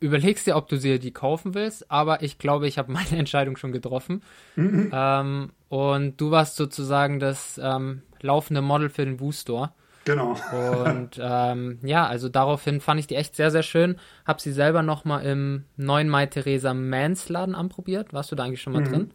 [0.00, 1.90] überlegst dir, ob du sie die kaufen willst.
[1.90, 4.22] Aber ich glaube, ich habe meine Entscheidung schon getroffen.
[4.56, 4.90] Mhm.
[4.92, 9.72] Ähm, und du warst sozusagen das ähm, laufende Model für den Woo-Store.
[10.04, 10.36] Genau.
[10.84, 13.96] Und ähm, ja, also daraufhin fand ich die echt sehr, sehr schön.
[14.24, 18.12] Hab sie selber nochmal im neuen Mai Theresa Mans Laden anprobiert.
[18.12, 18.88] Warst du da eigentlich schon mal mhm.
[18.88, 19.10] drin?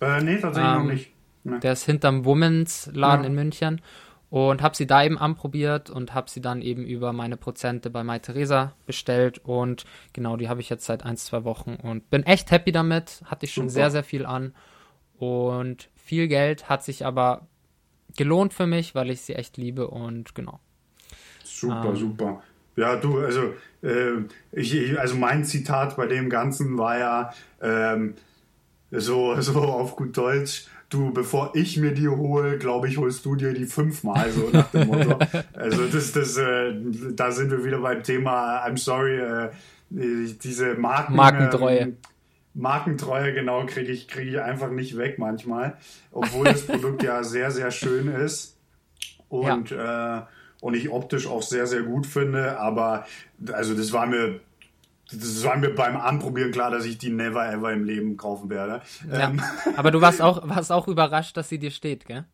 [0.00, 1.10] Äh, nee, tatsächlich ähm, noch nicht.
[1.46, 1.60] Nee.
[1.60, 3.28] Der ist hinterm Women's Laden ja.
[3.28, 3.80] in München.
[4.34, 8.02] Und habe sie da eben anprobiert und habe sie dann eben über meine Prozente bei
[8.02, 9.38] Mai Theresa bestellt.
[9.38, 13.22] Und genau, die habe ich jetzt seit ein, zwei Wochen und bin echt happy damit.
[13.26, 13.74] Hatte ich schon Super.
[13.74, 14.52] sehr, sehr viel an.
[15.16, 17.46] Und viel Geld hat sich aber
[18.16, 20.58] gelohnt für mich, weil ich sie echt liebe und genau.
[21.44, 22.42] Super, ähm, super.
[22.74, 24.14] Ja, du, also, äh,
[24.50, 28.14] ich, also mein Zitat bei dem Ganzen war ja ähm,
[28.90, 33.34] so, so auf gut Deutsch, du, bevor ich mir die hole, glaube ich, holst du
[33.34, 35.18] dir die fünfmal, so nach dem Motto.
[35.52, 36.74] also das, das, äh,
[37.14, 39.50] da sind wir wieder beim Thema, I'm sorry, äh,
[39.90, 41.78] diese Marken, Markentreue.
[41.78, 41.96] Ähm,
[42.54, 45.76] Markentreue, genau, kriege ich, krieg ich einfach nicht weg manchmal.
[46.12, 48.56] Obwohl das Produkt ja sehr, sehr schön ist.
[49.28, 50.18] Und, ja.
[50.18, 50.22] äh,
[50.60, 52.58] und ich optisch auch sehr, sehr gut finde.
[52.58, 53.06] Aber
[53.52, 54.40] also das war mir.
[55.18, 58.82] Das war mir beim Anprobieren klar, dass ich die never ever im Leben kaufen werde.
[59.10, 59.30] Ja.
[59.30, 59.40] Ähm.
[59.76, 62.24] Aber du warst auch, warst auch überrascht, dass sie dir steht, gell?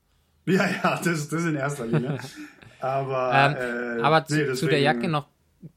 [0.47, 2.19] Ja, ja, das, das in erster Linie.
[2.81, 5.27] Aber, ähm, äh, aber zu, nee, zu, der Jacke noch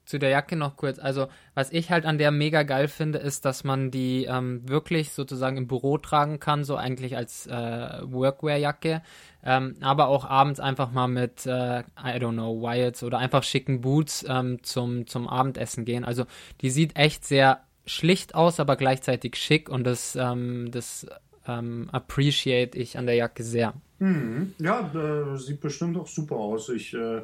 [0.05, 0.99] zu der Jacke noch kurz.
[0.99, 5.11] Also, was ich halt an der mega geil finde, ist, dass man die ähm, wirklich
[5.11, 9.01] sozusagen im Büro tragen kann, so eigentlich als äh, Workwear-Jacke,
[9.43, 13.81] ähm, aber auch abends einfach mal mit, äh, I don't know, Wyatts oder einfach schicken
[13.81, 16.05] Boots ähm, zum, zum Abendessen gehen.
[16.05, 16.25] Also,
[16.61, 21.05] die sieht echt sehr schlicht aus, aber gleichzeitig schick und das, ähm, das
[21.47, 23.73] ähm, appreciate ich an der Jacke sehr.
[23.99, 24.53] Mhm.
[24.59, 26.69] Ja, äh, sieht bestimmt auch super aus.
[26.69, 27.23] Ich äh,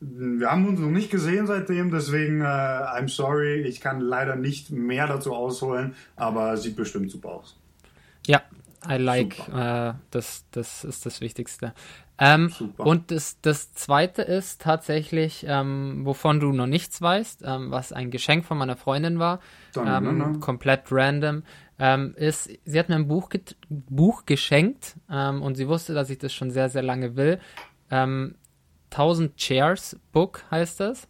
[0.00, 4.70] wir haben uns noch nicht gesehen seitdem, deswegen äh, I'm sorry, ich kann leider nicht
[4.70, 7.58] mehr dazu ausholen, aber sieht bestimmt super aus.
[8.26, 8.42] Ja,
[8.88, 11.72] I like, äh, das, das ist das Wichtigste.
[12.18, 17.92] Ähm, und das, das zweite ist tatsächlich, ähm, wovon du noch nichts weißt, ähm, was
[17.92, 19.40] ein Geschenk von meiner Freundin war,
[19.74, 20.38] Dann, ne?
[20.40, 21.42] komplett random,
[21.78, 23.28] ähm, ist, sie hat mir ein Buch,
[23.68, 27.38] Buch geschenkt ähm, und sie wusste, dass ich das schon sehr, sehr lange will.
[28.96, 31.08] Ähm, 1000 Chairs Book heißt das.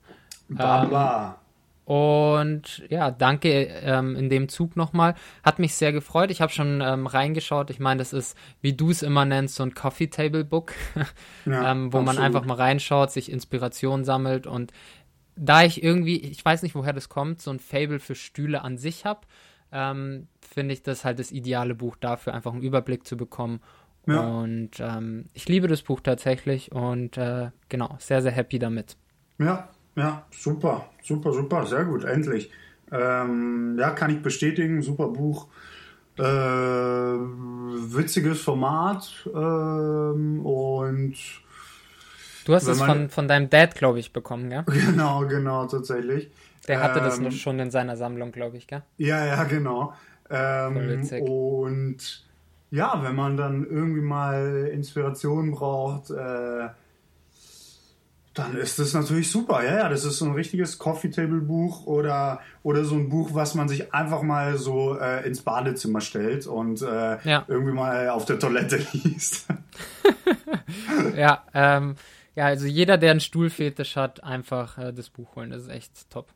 [0.48, 1.38] Baba.
[1.38, 1.46] Ähm,
[1.86, 5.14] und ja, danke ähm, in dem Zug nochmal.
[5.44, 6.32] Hat mich sehr gefreut.
[6.32, 7.70] Ich habe schon ähm, reingeschaut.
[7.70, 10.72] Ich meine, das ist, wie du es immer nennst, so ein Coffee Table Book,
[11.46, 12.06] ja, ähm, wo absolut.
[12.06, 14.48] man einfach mal reinschaut, sich Inspiration sammelt.
[14.48, 14.72] Und
[15.36, 18.78] da ich irgendwie, ich weiß nicht, woher das kommt, so ein Fable für Stühle an
[18.78, 19.20] sich habe,
[19.70, 23.60] ähm, finde ich das halt das ideale Buch dafür, einfach einen Überblick zu bekommen
[24.06, 24.20] ja.
[24.20, 28.96] Und ähm, ich liebe das Buch tatsächlich und äh, genau, sehr, sehr happy damit.
[29.38, 32.50] Ja, ja, super, super, super, sehr gut, endlich.
[32.92, 35.48] Ähm, ja, kann ich bestätigen, super Buch.
[36.18, 41.14] Äh, witziges Format ähm, und
[42.46, 44.64] Du hast es von, von deinem Dad, glaube ich, bekommen, gell?
[44.66, 46.30] Genau, genau, tatsächlich.
[46.68, 48.82] Der hatte ähm, das noch schon in seiner Sammlung, glaube ich, gell?
[48.96, 49.92] Ja, ja, genau.
[50.30, 52.25] Ähm, und
[52.70, 56.68] ja, wenn man dann irgendwie mal Inspiration braucht, äh,
[58.36, 59.64] dann ist das natürlich super.
[59.64, 63.30] Ja, ja, das ist so ein richtiges Coffee Table Buch oder, oder so ein Buch,
[63.32, 67.44] was man sich einfach mal so äh, ins Badezimmer stellt und äh, ja.
[67.48, 69.46] irgendwie mal auf der Toilette liest.
[71.16, 71.94] ja, ähm,
[72.34, 75.50] ja, also jeder, der einen Stuhlfetisch hat, einfach äh, das Buch holen.
[75.50, 76.28] Das ist echt top.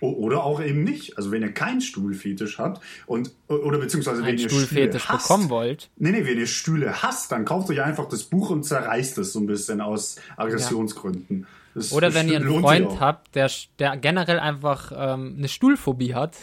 [0.00, 1.18] Oder auch eben nicht.
[1.18, 5.50] Also wenn ihr keinen Stuhlfetisch habt und oder beziehungsweise wenn ihr Stuhlfetisch Stühle hasst, bekommen
[5.50, 5.90] wollt.
[5.96, 9.34] Nee, nee, wenn ihr Stühle hasst, dann kauft euch einfach das Buch und zerreißt es
[9.34, 11.46] so ein bisschen aus Aggressionsgründen.
[11.74, 16.34] Das, oder wenn ihr einen Freund habt, der, der generell einfach ähm, eine Stuhlphobie hat,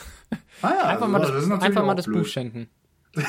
[0.61, 2.69] ah ja, einfach mal das, das einfach mal das Buch schenken.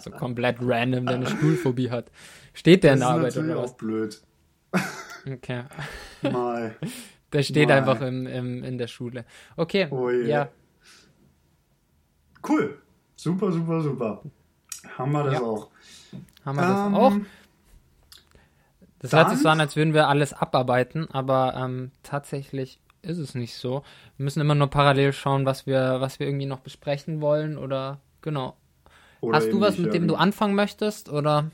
[0.00, 2.10] so komplett random, der eine Stuhlphobie hat.
[2.54, 3.70] Steht der in der Arbeit oder was?
[3.70, 4.22] auch blöd.
[5.26, 5.64] Okay.
[6.22, 6.76] Mal.
[7.32, 7.78] Der steht Mal.
[7.78, 9.24] einfach im, im, in der Schule.
[9.56, 10.48] Okay, oh ja.
[12.46, 12.78] Cool.
[13.16, 14.22] Super, super, super.
[14.96, 15.40] Haben wir das ja.
[15.40, 15.70] auch.
[16.44, 17.12] Haben wir ähm, das auch.
[19.00, 23.34] Das hört sich so an, als würden wir alles abarbeiten, aber ähm, tatsächlich ist es
[23.34, 23.82] nicht so.
[24.16, 28.00] Wir müssen immer nur parallel schauen, was wir, was wir irgendwie noch besprechen wollen oder
[28.20, 28.56] genau.
[29.20, 31.50] Oder Hast du was, mit dem du anfangen möchtest oder?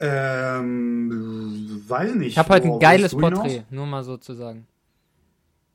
[0.00, 2.28] Ähm, weiß nicht.
[2.28, 4.66] Ich habe heute ein geiles Porträt, nur mal so zu sagen.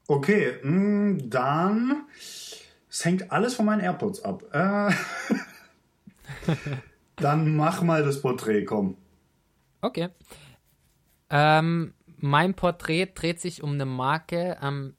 [0.07, 2.05] Okay, mh, hm, dann.
[2.89, 4.43] Es hängt alles von meinen AirPods ab.
[4.53, 4.91] Äh,
[7.15, 8.97] dann mach mal das Porträt, komm.
[9.81, 10.09] Okay.
[11.29, 14.95] Ähm, mein Porträt dreht sich um eine Marke, ähm,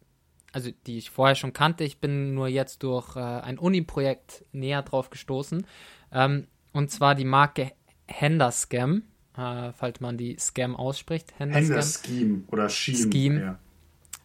[0.52, 1.84] also die ich vorher schon kannte.
[1.84, 5.66] Ich bin nur jetzt durch äh, ein Uni-Projekt näher drauf gestoßen.
[6.12, 7.72] Ähm, und zwar die Marke
[8.06, 9.02] Henderscam
[9.36, 11.34] äh, falls man die Scam ausspricht.
[11.38, 13.12] Hender Scheme oder Scheme.
[13.12, 13.40] Scheme.
[13.40, 13.58] Ja.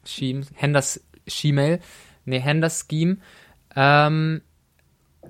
[0.06, 0.46] Scheme.
[0.54, 1.80] Henders Schemail.
[2.26, 3.18] Nee, Hender Scheme.
[3.76, 4.42] Ähm,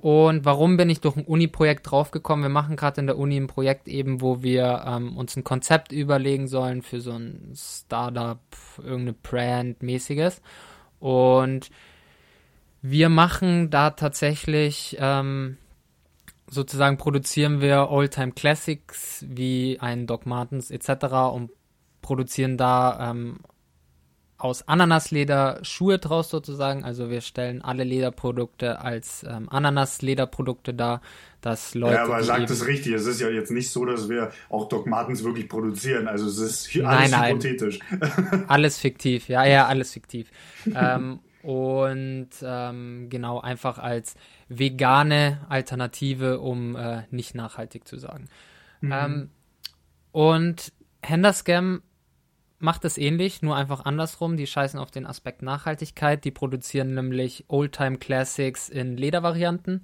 [0.01, 2.43] und warum bin ich durch ein Uni-Projekt draufgekommen?
[2.43, 5.91] Wir machen gerade in der Uni ein Projekt eben, wo wir ähm, uns ein Konzept
[5.91, 8.39] überlegen sollen für so ein Startup,
[8.77, 10.41] irgendeine Brand-mäßiges.
[10.99, 11.69] Und
[12.81, 15.57] wir machen da tatsächlich ähm,
[16.49, 20.89] sozusagen produzieren wir Oldtime Classics wie ein Doc Martens etc.
[21.33, 21.51] und
[22.01, 23.39] produzieren da ähm,
[24.39, 26.85] aus Ananasleder Schuhe draus sozusagen.
[26.85, 31.01] Also wir stellen alle Lederprodukte als ähm, Ananaslederprodukte dar,
[31.41, 31.95] dass Leute.
[31.95, 32.93] Ja, aber sagt es richtig.
[32.93, 36.07] Es ist ja jetzt nicht so, dass wir auch Doc Martens wirklich produzieren.
[36.07, 37.79] Also es ist alles nein, hypothetisch.
[38.47, 40.29] alles fiktiv, ja, ja, alles fiktiv.
[40.73, 44.15] ähm, und ähm, genau einfach als
[44.47, 48.25] vegane Alternative, um äh, nicht nachhaltig zu sagen.
[48.81, 48.91] Mhm.
[48.91, 49.29] Ähm,
[50.11, 51.81] und Henderscam
[52.59, 54.37] macht es ähnlich, nur einfach andersrum.
[54.37, 56.25] Die scheißen auf den Aspekt Nachhaltigkeit.
[56.25, 59.81] Die produzieren nämlich Oldtime Classics in Ledervarianten.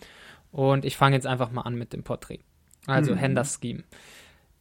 [0.51, 2.39] Und ich fange jetzt einfach mal an mit dem Porträt.
[2.85, 3.17] Also mhm.
[3.17, 3.83] Henders Scheme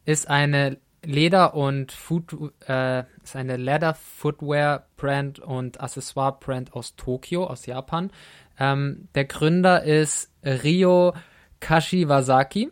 [0.05, 6.97] ist eine Leder und Food, äh, ist eine Leather Footwear Brand und Accessoire Brand aus
[6.97, 8.11] Tokio, aus Japan.
[8.59, 11.15] Ähm, der Gründer ist Ryo
[11.61, 12.71] Kashiwazaki.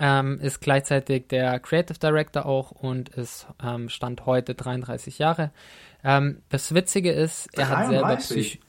[0.00, 5.52] Ähm, ist gleichzeitig der Creative Director auch und ist ähm, Stand heute 33 Jahre.
[6.02, 7.76] Ähm, das Witzige ist, er 33?
[7.76, 8.60] hat selber Psych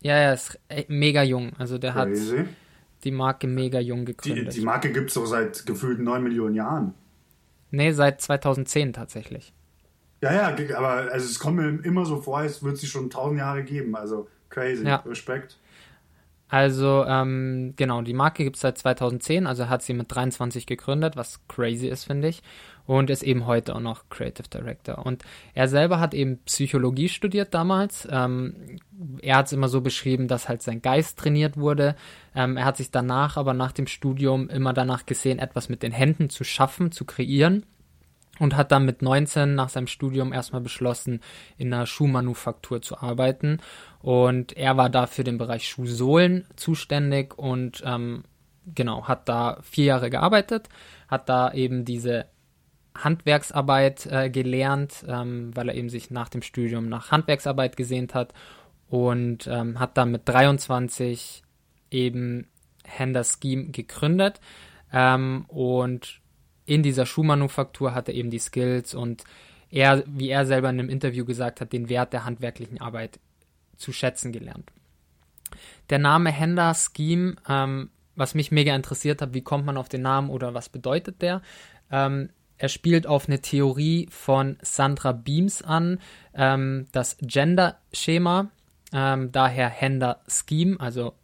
[0.00, 1.52] ja, er ist mega jung.
[1.58, 2.38] Also der Crazy.
[2.38, 2.46] hat
[3.04, 4.54] die Marke mega jung gegründet.
[4.54, 6.94] Die, die Marke gibt es doch seit gefühlt 9 Millionen Jahren.
[7.70, 9.52] Nee, seit 2010 tatsächlich.
[10.20, 13.04] Ja, ja, aber also es kommt mir immer so vor, als würde es sie schon
[13.04, 13.94] 1000 Jahre geben.
[13.94, 14.84] Also crazy.
[14.84, 14.96] Ja.
[15.06, 15.58] Respekt.
[16.48, 21.14] Also, ähm, genau, die Marke gibt es seit 2010, also hat sie mit 23 gegründet,
[21.14, 22.42] was crazy ist, finde ich.
[22.88, 25.04] Und ist eben heute auch noch Creative Director.
[25.04, 25.22] Und
[25.52, 28.08] er selber hat eben Psychologie studiert damals.
[28.10, 28.78] Ähm,
[29.20, 31.96] er hat es immer so beschrieben, dass halt sein Geist trainiert wurde.
[32.34, 35.92] Ähm, er hat sich danach, aber nach dem Studium immer danach gesehen, etwas mit den
[35.92, 37.66] Händen zu schaffen, zu kreieren
[38.38, 41.20] und hat dann mit 19 nach seinem Studium erstmal beschlossen,
[41.58, 43.58] in einer Schuhmanufaktur zu arbeiten.
[44.00, 48.24] Und er war da für den Bereich Schuhsohlen zuständig und ähm,
[48.74, 50.68] genau, hat da vier Jahre gearbeitet,
[51.08, 52.26] hat da eben diese
[53.04, 58.34] Handwerksarbeit äh, gelernt, ähm, weil er eben sich nach dem Studium nach Handwerksarbeit gesehnt hat
[58.88, 61.42] und ähm, hat dann mit 23
[61.90, 62.46] eben
[62.84, 64.40] Hender Scheme gegründet
[64.92, 66.20] ähm, und
[66.64, 69.24] in dieser Schuhmanufaktur hat er eben die Skills und
[69.70, 73.20] er, wie er selber in einem Interview gesagt hat, den Wert der handwerklichen Arbeit
[73.76, 74.70] zu schätzen gelernt.
[75.90, 80.02] Der Name Hender Scheme, ähm, was mich mega interessiert hat, wie kommt man auf den
[80.02, 81.42] Namen oder was bedeutet der?
[81.90, 86.00] Ähm, er spielt auf eine Theorie von Sandra Beams an,
[86.34, 88.50] ähm, das Gender-Schema,
[88.92, 91.14] ähm, daher Hender Scheme, also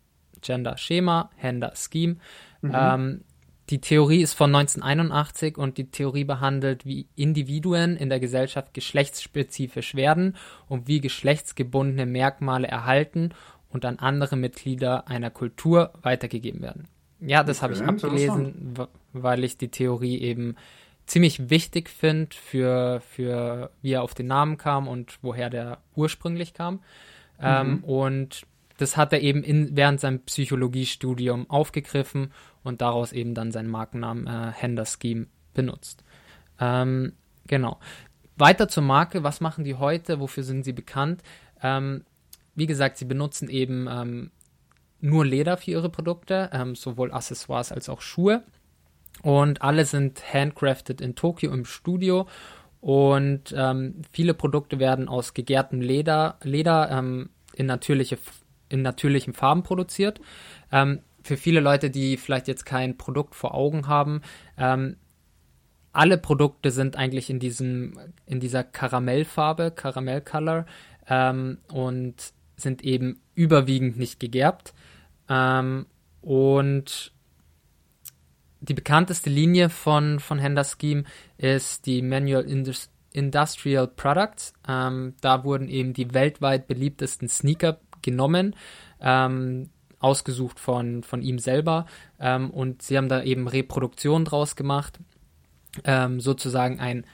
[0.41, 2.17] Gender-Schema, Hender Scheme.
[2.63, 2.73] Mhm.
[2.75, 3.25] Ähm,
[3.71, 9.95] die Theorie ist von 1981 und die Theorie behandelt, wie Individuen in der Gesellschaft geschlechtsspezifisch
[9.95, 10.37] werden
[10.69, 13.31] und wie geschlechtsgebundene Merkmale erhalten
[13.71, 16.89] und an andere Mitglieder einer Kultur weitergegeben werden.
[17.21, 18.75] Ja, das habe ich abgelesen,
[19.15, 20.57] weil ich die Theorie eben
[21.07, 26.55] ziemlich wichtig finde für, für wie er auf den Namen kam und woher der ursprünglich
[26.55, 26.81] kam.
[27.41, 27.73] Ähm, mhm.
[27.75, 28.47] Ähm, und
[28.79, 32.33] das hat er eben in, während seinem Psychologiestudium aufgegriffen
[32.63, 36.03] und daraus eben dann seinen Markennamen äh, Hender Scheme benutzt.
[36.59, 37.13] Ähm,
[37.47, 37.79] genau.
[38.37, 41.23] Weiter zur Marke, was machen die heute, wofür sind sie bekannt?
[41.63, 42.05] Ähm,
[42.55, 44.31] wie gesagt, sie benutzen eben ähm,
[45.01, 48.43] nur Leder für ihre Produkte, ähm, sowohl Accessoires als auch Schuhe.
[49.23, 52.27] Und alle sind handcrafted in Tokio im Studio.
[52.81, 58.19] Und ähm, viele Produkte werden aus gegärtem Leder, Leder ähm, in, natürliche,
[58.69, 60.21] in natürlichen Farben produziert.
[60.71, 64.21] Ähm, für viele Leute, die vielleicht jetzt kein Produkt vor Augen haben,
[64.59, 64.97] ähm,
[65.95, 70.67] alle Produkte sind eigentlich in diesem, in dieser Karamellfarbe, Karamellcolor,
[71.09, 74.75] ähm, und sind eben überwiegend nicht gegerbt.
[75.29, 75.87] Ähm,
[76.21, 77.14] und
[78.65, 81.05] die bekannteste Linie von, von Hender Scheme
[81.39, 84.55] ist die Manual Indus Industrial Products.
[84.69, 88.57] Ähm, da wurden eben die weltweit beliebtesten Sneaker genommen.
[89.01, 91.87] Ähm, ausgesucht von, von ihm selber.
[92.21, 94.99] Ähm, und sie haben da eben Reproduktion draus gemacht.
[95.85, 97.07] Ähm, sozusagen ein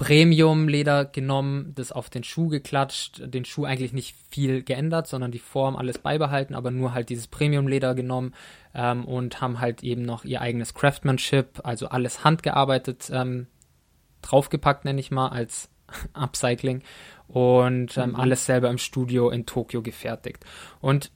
[0.00, 5.38] Premium-Leder genommen, das auf den Schuh geklatscht, den Schuh eigentlich nicht viel geändert, sondern die
[5.38, 8.32] Form alles beibehalten, aber nur halt dieses Premium-Leder genommen
[8.74, 13.46] ähm, und haben halt eben noch ihr eigenes Craftsmanship, also alles handgearbeitet, ähm,
[14.22, 15.68] draufgepackt, nenne ich mal, als
[16.14, 16.82] Upcycling
[17.28, 18.16] und ähm, mhm.
[18.16, 20.46] alles selber im Studio in Tokio gefertigt.
[20.80, 21.10] Und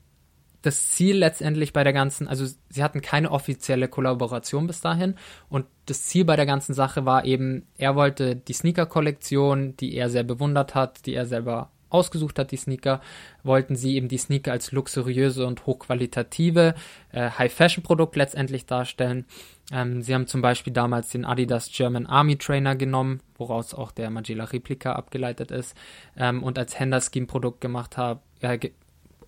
[0.65, 5.15] das Ziel letztendlich bei der ganzen, also sie hatten keine offizielle Kollaboration bis dahin
[5.49, 10.09] und das Ziel bei der ganzen Sache war eben, er wollte die Sneaker-Kollektion, die er
[10.09, 12.99] sehr bewundert hat, die er selber ausgesucht hat, die Sneaker,
[13.43, 16.75] wollten sie eben die Sneaker als luxuriöse und hochqualitative
[17.11, 19.25] äh, High-Fashion-Produkt letztendlich darstellen.
[19.71, 24.09] Ähm, sie haben zum Beispiel damals den Adidas German Army Trainer genommen, woraus auch der
[24.09, 25.75] Magilla Replika abgeleitet ist,
[26.17, 28.57] ähm, und als Hender-Scheme-Produkt gemacht haben, äh,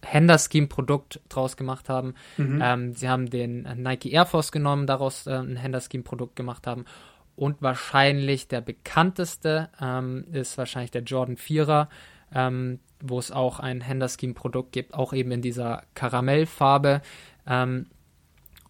[0.06, 2.16] Hender-Scheme-Produkt draus gemacht haben.
[2.38, 2.62] Mhm.
[2.64, 6.86] Ähm, sie haben den Nike Air Force genommen, daraus äh, ein Hender-Scheme-Produkt gemacht haben.
[7.36, 11.88] Und wahrscheinlich der bekannteste ähm, ist wahrscheinlich der Jordan 4er,
[12.34, 17.02] ähm, wo es auch ein Hender-Scheme-Produkt gibt, auch eben in dieser Karamellfarbe.
[17.46, 17.86] Ähm,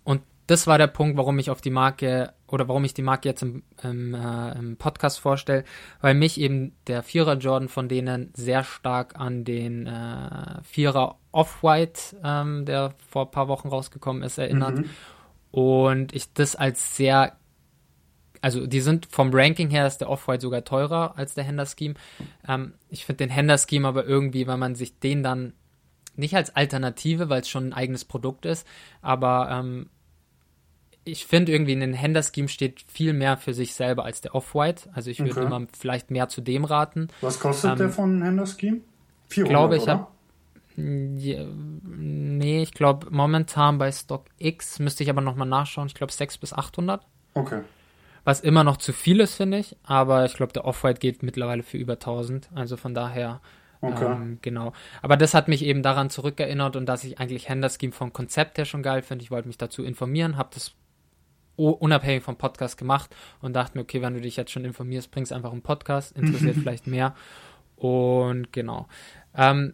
[0.04, 3.28] und das war der Punkt, warum ich auf die Marke oder warum ich die Marke
[3.28, 5.64] jetzt im, im, äh, im Podcast vorstelle,
[6.02, 12.18] weil mich eben der Vierer Jordan von denen sehr stark an den äh, Vierer Off-White,
[12.24, 14.78] ähm, der vor ein paar Wochen rausgekommen ist, erinnert.
[14.78, 14.90] Mhm.
[15.52, 17.38] Und ich das als sehr
[18.42, 21.96] also die sind vom Ranking her ist der Off-White sogar teurer als der Hender Scheme.
[22.48, 25.54] Ähm, ich finde den Hender Scheme aber irgendwie, weil man sich den dann
[26.16, 28.68] nicht als Alternative, weil es schon ein eigenes Produkt ist,
[29.02, 29.90] aber ähm,
[31.08, 34.36] ich finde irgendwie in den Hender Scheme steht viel mehr für sich selber als der
[34.36, 34.90] Off-White.
[34.94, 35.46] Also ich würde Okay.
[35.46, 37.08] immer vielleicht mehr zu dem raten.
[37.22, 38.82] Was kostet Ähm, der von Hender Scheme?
[39.30, 39.92] 400, glaube, ich oder?
[39.94, 40.08] habe
[40.80, 45.88] nee, ich glaube momentan bei Stock X müsste ich aber nochmal nachschauen.
[45.88, 47.02] Ich glaube 600 bis 800.
[47.34, 47.62] Okay.
[48.24, 49.76] Was immer noch zu viel ist, finde ich.
[49.84, 52.50] Aber ich glaube, der Off-White geht mittlerweile für über 1000.
[52.54, 53.42] Also von daher,
[53.82, 54.06] Okay.
[54.06, 54.74] ähm, genau.
[55.02, 58.58] Aber das hat mich eben daran zurückerinnert und dass ich eigentlich Hender Scheme vom Konzept
[58.58, 59.24] her schon geil finde.
[59.24, 60.74] Ich wollte mich dazu informieren, habe das
[61.58, 65.34] unabhängig vom Podcast gemacht und dachte mir, okay, wenn du dich jetzt schon informierst, bringst
[65.34, 67.16] einfach einen Podcast, interessiert vielleicht mehr.
[67.76, 68.88] Und genau.
[69.36, 69.74] Ähm,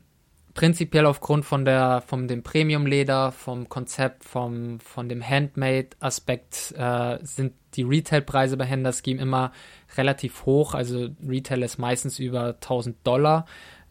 [0.53, 7.53] prinzipiell aufgrund von der, von dem Premium-Leder, vom Konzept, vom, von dem Handmade-Aspekt äh, sind
[7.75, 9.51] die Retail-Preise bei Hender Scheme immer
[9.97, 10.73] relativ hoch.
[10.73, 13.45] Also Retail ist meistens über 1000 Dollar.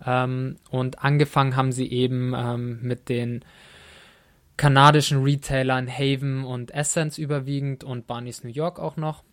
[0.05, 3.45] Ähm, und angefangen haben sie eben ähm, mit den
[4.63, 9.25] kanadischen Retailern Haven und Essence überwiegend und Barney's New York auch noch.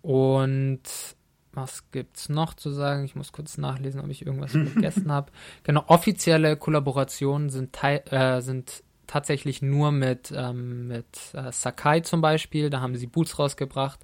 [0.00, 0.82] Und
[1.52, 3.04] was gibt's noch zu sagen?
[3.04, 5.30] Ich muss kurz nachlesen, ob ich irgendwas vergessen habe.
[5.62, 12.68] Genau, offizielle Kollaborationen sind, äh, sind tatsächlich nur mit, ähm, mit äh, Sakai zum Beispiel.
[12.68, 14.00] Da haben sie Boots rausgebracht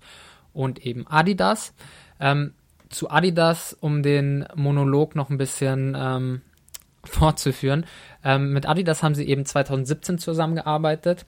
[0.53, 1.75] und eben Adidas.
[2.21, 2.55] Ähm,
[2.91, 6.43] zu Adidas, um den Monolog noch ein bisschen ähm,
[7.05, 7.87] fortzuführen.
[8.25, 11.27] Ähm, mit Adidas haben sie eben 2017 zusammengearbeitet.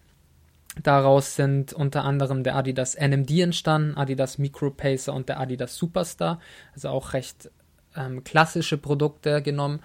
[0.83, 6.41] Daraus sind unter anderem der Adidas NMD entstanden, Adidas Micro Pacer und der Adidas Superstar.
[6.75, 7.51] Also auch recht
[7.97, 9.81] ähm, klassische Produkte genommen.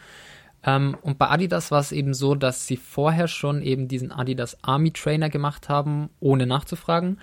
[0.63, 4.63] Ähm, und bei Adidas war es eben so, dass sie vorher schon eben diesen Adidas
[4.63, 7.19] Army Trainer gemacht haben, ohne nachzufragen.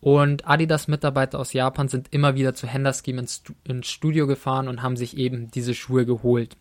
[0.00, 4.68] Und Adidas-Mitarbeiter aus Japan sind immer wieder zu Hender Scheme ins, Stu ins Studio gefahren
[4.68, 6.58] und haben sich eben diese Schuhe geholt.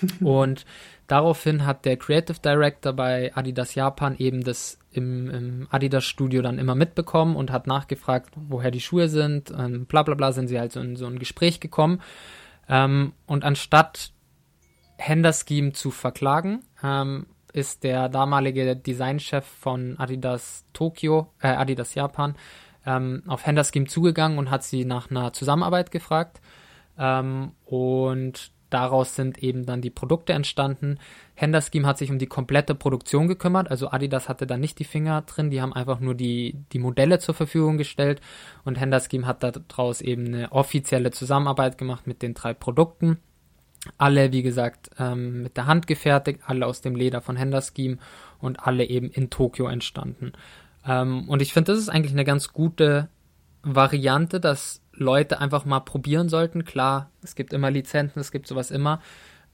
[0.20, 0.64] und
[1.06, 6.58] daraufhin hat der Creative Director bei Adidas Japan eben das im, im Adidas Studio dann
[6.58, 9.50] immer mitbekommen und hat nachgefragt, woher die Schuhe sind.
[9.50, 12.00] Ähm, bla bla bla sind sie halt so in so ein Gespräch gekommen.
[12.68, 14.12] Ähm, und anstatt
[14.98, 22.34] Hender Scheme zu verklagen, ähm, ist der damalige Designchef von Adidas Tokio, äh, Adidas Japan,
[22.86, 26.40] ähm, auf Hender Scheme zugegangen und hat sie nach einer Zusammenarbeit gefragt.
[26.98, 30.98] Ähm, und daraus sind eben dann die Produkte entstanden.
[31.34, 34.84] Hender Scheme hat sich um die komplette Produktion gekümmert, also Adidas hatte da nicht die
[34.84, 38.20] Finger drin, die haben einfach nur die, die Modelle zur Verfügung gestellt
[38.64, 43.18] und Hender Scheme hat daraus eben eine offizielle Zusammenarbeit gemacht mit den drei Produkten.
[43.98, 47.98] Alle, wie gesagt, ähm, mit der Hand gefertigt, alle aus dem Leder von Hender Scheme
[48.38, 50.32] und alle eben in Tokio entstanden.
[50.86, 53.08] Ähm, und ich finde, das ist eigentlich eine ganz gute
[53.62, 56.64] Variante, dass Leute einfach mal probieren sollten.
[56.64, 59.00] Klar, es gibt immer Lizenzen, es gibt sowas immer,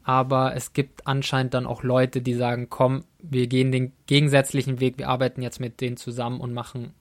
[0.02, 4.98] aber es gibt anscheinend dann auch Leute, die sagen, komm, wir gehen den gegensätzlichen Weg,
[4.98, 6.94] wir arbeiten jetzt mit denen zusammen und machen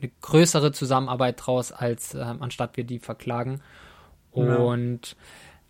[0.00, 3.60] eine größere Zusammenarbeit draus, als ähm, anstatt wir die verklagen.
[4.34, 4.56] Ja.
[4.56, 5.16] Und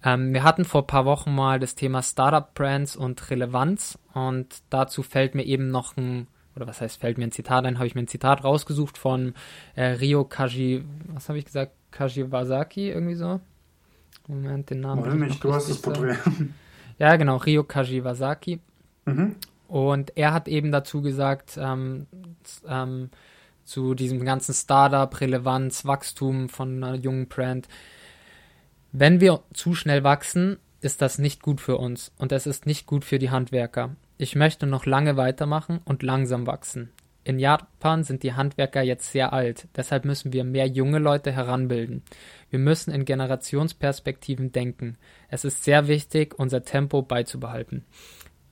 [0.05, 5.03] ähm, wir hatten vor ein paar Wochen mal das Thema Startup-Brands und Relevanz und dazu
[5.03, 7.95] fällt mir eben noch ein oder was heißt, fällt mir ein Zitat ein, habe ich
[7.95, 9.35] mir ein Zitat rausgesucht von
[9.75, 13.41] äh, Rio Kaji, was habe ich gesagt, Kajiwasaki, irgendwie so.
[14.29, 15.07] Moment, den Namen.
[15.07, 15.45] Ich nicht?
[15.45, 15.81] Du hast das.
[15.81, 16.17] Porträt.
[16.99, 18.61] Ja, genau, Rio Kajiwasaki.
[19.07, 19.37] Mhm.
[19.67, 22.07] Und er hat eben dazu gesagt, ähm,
[22.69, 23.11] ähm,
[23.65, 27.69] zu diesem ganzen Startup, Relevanz, Wachstum von einer jungen Brand.
[28.93, 32.87] Wenn wir zu schnell wachsen, ist das nicht gut für uns und es ist nicht
[32.87, 33.97] gut für die Handwerker.
[34.23, 36.93] Ich möchte noch lange weitermachen und langsam wachsen.
[37.25, 42.05] In Japan sind die Handwerker jetzt sehr alt, deshalb müssen wir mehr junge Leute heranbilden.
[42.49, 44.97] Wir müssen in Generationsperspektiven denken.
[45.29, 47.85] Es ist sehr wichtig, unser Tempo beizubehalten.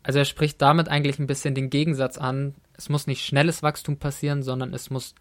[0.03, 2.57] Also er spricht damit eigentlich ein bisschen den Gegensatz an.
[2.77, 5.15] Es muss nicht schnelles Wachstum passieren, sondern es muss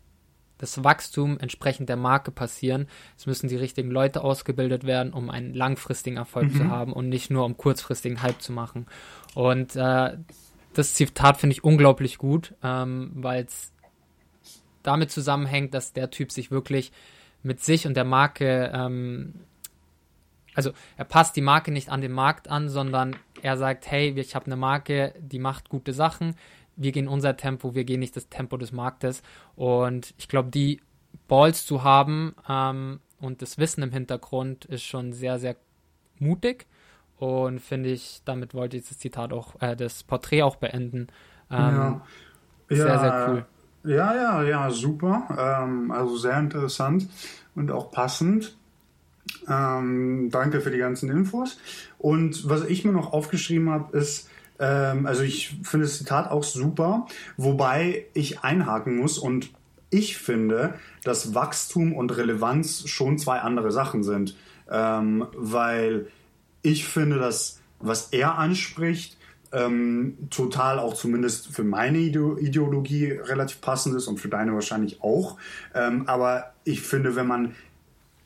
[0.60, 2.88] das Wachstum entsprechend der Marke passieren.
[3.18, 7.32] Es müssen die richtigen Leute ausgebildet werden, um einen langfristigen Erfolg zu haben und nicht
[7.32, 8.86] nur um kurzfristigen Hype zu machen.
[9.34, 10.18] Und äh,
[10.74, 13.72] das Zitat finde ich unglaublich gut, ähm, weil es
[14.84, 16.92] damit zusammenhängt, dass der Typ sich wirklich
[17.42, 19.34] mit sich und der Marke, ähm,
[20.56, 24.36] also er passt die Marke nicht an den Markt an, sondern er sagt, hey, ich
[24.36, 26.36] habe eine Marke, die macht gute Sachen,
[26.80, 29.22] wir gehen unser Tempo, wir gehen nicht das Tempo des Marktes.
[29.56, 30.82] Und ich glaube, die
[31.28, 35.56] Balls zu haben ähm, und das Wissen im Hintergrund ist schon sehr, sehr
[36.18, 36.66] mutig.
[37.18, 41.08] Und finde ich, damit wollte ich das Zitat auch, äh, das Porträt auch beenden.
[41.52, 42.02] Ähm, ja.
[42.70, 43.46] sehr, ja, sehr cool.
[43.84, 45.28] Ja, ja, ja, super.
[45.38, 47.10] Ähm, also sehr interessant
[47.56, 48.58] und auch passend.
[49.48, 51.58] Ähm, danke für die ganzen Infos.
[51.98, 54.30] Und was ich mir noch aufgeschrieben habe, ist,
[54.60, 57.08] ähm, also ich finde das Zitat auch super,
[57.38, 59.52] wobei ich einhaken muss und
[59.90, 64.36] ich finde, dass Wachstum und Relevanz schon zwei andere Sachen sind.
[64.70, 66.08] Ähm, weil
[66.62, 69.18] ich finde, dass was er anspricht,
[69.52, 75.38] ähm, total auch zumindest für meine Ideologie relativ passend ist und für deine wahrscheinlich auch.
[75.74, 77.56] Ähm, aber ich finde, wenn man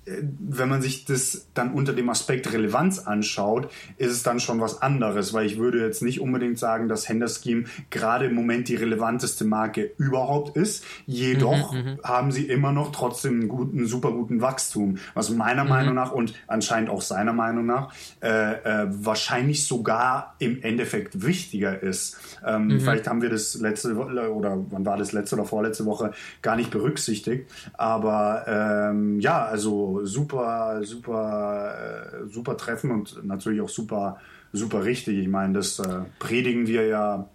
[0.06, 4.82] wenn man sich das dann unter dem Aspekt Relevanz anschaut, ist es dann schon was
[4.82, 8.76] anderes, weil ich würde jetzt nicht unbedingt sagen, dass Hender Scheme gerade im Moment die
[8.76, 10.84] relevanteste Marke überhaupt ist.
[11.06, 15.64] Jedoch mhm, mhm, haben sie immer noch trotzdem einen guten, super guten Wachstum, was meiner
[15.64, 15.70] mhm.
[15.70, 21.82] Meinung nach und anscheinend auch seiner Meinung nach äh, äh, wahrscheinlich sogar im Endeffekt wichtiger
[21.82, 22.18] ist.
[22.45, 22.80] Ähm, mhm.
[22.82, 26.72] Vielleicht haben wir das letzte oder wann war das letzte oder vorletzte Woche gar nicht
[26.72, 34.20] berücksichtigt, aber ähm, ja, also super, super, äh, super Treffen und natürlich auch super,
[34.52, 35.18] super richtig.
[35.18, 37.30] Ich meine, das äh, predigen wir ja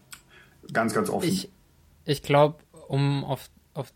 [0.72, 1.28] ganz, ganz offen.
[1.28, 1.50] Ich,
[2.04, 2.56] ich glaube,
[2.88, 3.92] um auf, auf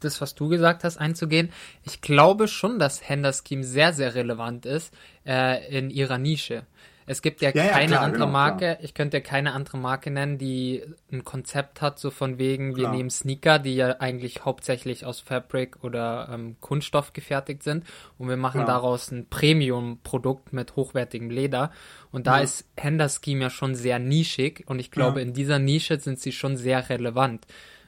[0.00, 1.50] das, was du gesagt hast, einzugehen,
[1.82, 4.92] ich glaube schon, dass Hender Scheme sehr, sehr relevant ist
[5.26, 6.66] äh, in ihrer Nische.
[7.08, 8.76] Es gibt ja, ja keine ja, klar, andere genau, Marke, klar.
[8.80, 10.82] ich könnte ja keine andere Marke nennen, die
[11.12, 12.96] ein Konzept hat, so von wegen, wir klar.
[12.96, 17.84] nehmen Sneaker, die ja eigentlich hauptsächlich aus Fabric oder ähm, Kunststoff gefertigt sind
[18.18, 21.70] und wir machen daraus ein Premium-Produkt mit hochwertigem Leder.
[22.10, 22.42] Und da ja.
[22.42, 26.32] ist Hender Scheme ja schon sehr nischig und ich glaube, in dieser Nische sind sie
[26.32, 27.46] schon sehr relevant.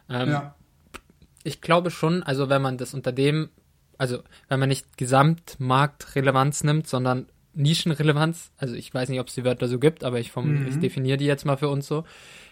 [0.09, 0.41] Ähm,
[1.43, 3.51] ich glaube schon, also wenn man das unter dem
[3.99, 7.27] also wenn man nicht Gesamtmarktrelevanz nimmt, sondern
[7.59, 8.53] Nischenrelevanz.
[8.57, 10.69] Also ich weiß nicht, ob es die Wörter so gibt, aber ich, vom, mhm.
[10.69, 12.05] ich definiere die jetzt mal für uns so.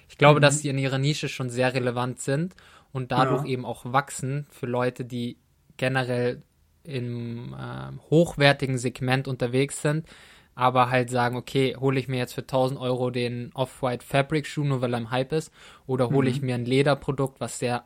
[0.09, 0.43] Ich glaube, mhm.
[0.43, 2.55] dass sie in ihrer Nische schon sehr relevant sind
[2.93, 3.51] und dadurch ja.
[3.51, 5.39] eben auch wachsen für Leute, die
[5.77, 6.43] generell
[6.83, 10.07] im äh, hochwertigen Segment unterwegs sind,
[10.55, 14.65] aber halt sagen, okay, hole ich mir jetzt für 1000 Euro den Off-White Fabric Schuh,
[14.65, 15.53] nur weil er im Hype ist,
[15.87, 16.37] oder hole mhm.
[16.37, 17.85] ich mir ein Lederprodukt, was sehr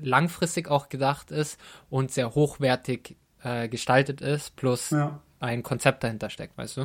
[0.00, 1.58] langfristig auch gedacht ist
[1.88, 6.80] und sehr hochwertig äh, gestaltet ist, plus ja ein Konzept dahinter steckt, weißt du?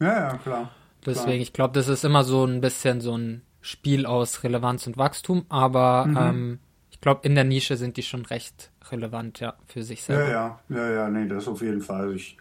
[0.00, 0.70] Ja, ja, klar.
[1.04, 1.40] Deswegen, klar.
[1.40, 5.44] ich glaube, das ist immer so ein bisschen so ein Spiel aus Relevanz und Wachstum,
[5.48, 6.16] aber mhm.
[6.16, 6.58] ähm,
[6.90, 10.30] ich glaube, in der Nische sind die schon recht relevant, ja, für sich selber.
[10.30, 12.02] Ja, ja, ja, ja, nee, das auf jeden Fall.
[12.02, 12.36] Also ich,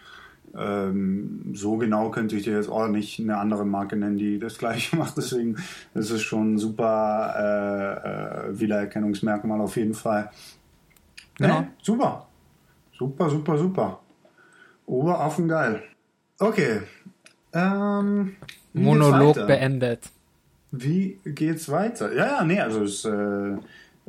[0.55, 4.57] ähm, so genau könnte ich dir jetzt auch nicht eine andere Marke nennen, die das
[4.57, 5.17] gleiche macht.
[5.17, 5.57] Deswegen
[5.93, 10.31] ist es schon ein super äh, äh, Wiedererkennungsmerkmal auf jeden Fall.
[11.37, 11.61] Genau.
[11.61, 12.27] Nee, super.
[12.97, 13.99] Super, super, super.
[14.85, 15.83] Oberaffen geil.
[16.39, 16.81] Okay.
[17.53, 18.35] Ähm,
[18.73, 20.09] Monolog beendet.
[20.71, 22.13] Wie geht's weiter?
[22.13, 23.57] Ja, ja, nee, also es äh,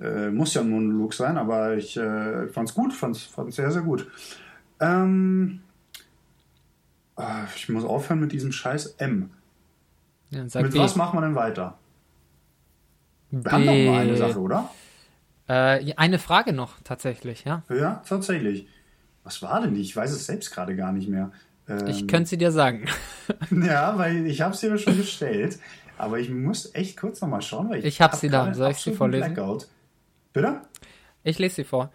[0.00, 3.82] äh, muss ja ein Monolog sein, aber ich äh, fand's gut, fand's, fand's sehr, sehr
[3.82, 4.10] gut.
[4.80, 5.60] Ähm,
[7.14, 9.30] ah, ich muss aufhören mit diesem scheiß M.
[10.30, 10.78] Ja, mit B.
[10.78, 11.78] was machen wir denn weiter?
[13.30, 13.50] Wir B.
[13.50, 14.70] haben noch mal eine Sache, oder?
[15.48, 17.62] Äh, eine Frage noch, tatsächlich, ja.
[17.68, 18.66] Ja, tatsächlich.
[19.26, 19.80] Was war denn die?
[19.80, 21.32] Ich weiß es selbst gerade gar nicht mehr.
[21.68, 22.86] Ähm, ich könnte sie dir sagen.
[23.50, 25.58] ja, weil ich habe sie ja schon gestellt.
[25.98, 28.54] Aber ich muss echt kurz nochmal schauen, weil ich, ich habe hab sie da.
[28.54, 29.34] Soll ich sie vorlesen?
[29.34, 29.66] Blackout.
[30.32, 30.60] Bitte?
[31.24, 31.90] Ich lese sie vor.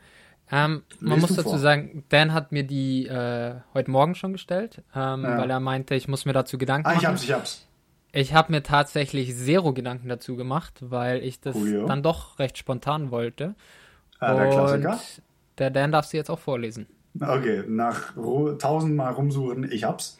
[0.51, 1.57] Ähm, man muss dazu vor.
[1.57, 5.37] sagen, Dan hat mir die äh, heute Morgen schon gestellt, ähm, ja.
[5.37, 7.01] weil er meinte, ich muss mir dazu Gedanken ah, machen.
[7.01, 7.67] ich hab's, ich hab's.
[8.11, 11.85] Ich habe mir tatsächlich zero Gedanken dazu gemacht, weil ich das Julio.
[11.85, 13.55] dann doch recht spontan wollte.
[14.19, 14.99] Ah, der Klassiker.
[15.59, 16.87] Der Dan darf sie jetzt auch vorlesen.
[17.19, 18.13] Okay, nach
[18.59, 20.17] tausendmal rumsuchen, ich hab's.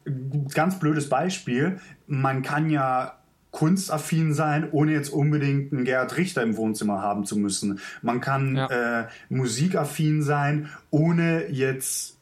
[0.53, 3.17] ganz blödes Beispiel, man kann ja
[3.51, 7.79] kunstaffin sein, ohne jetzt unbedingt einen Gerhard Richter im Wohnzimmer haben zu müssen.
[8.01, 9.01] Man kann ja.
[9.01, 12.17] äh, musikaffin sein, ohne jetzt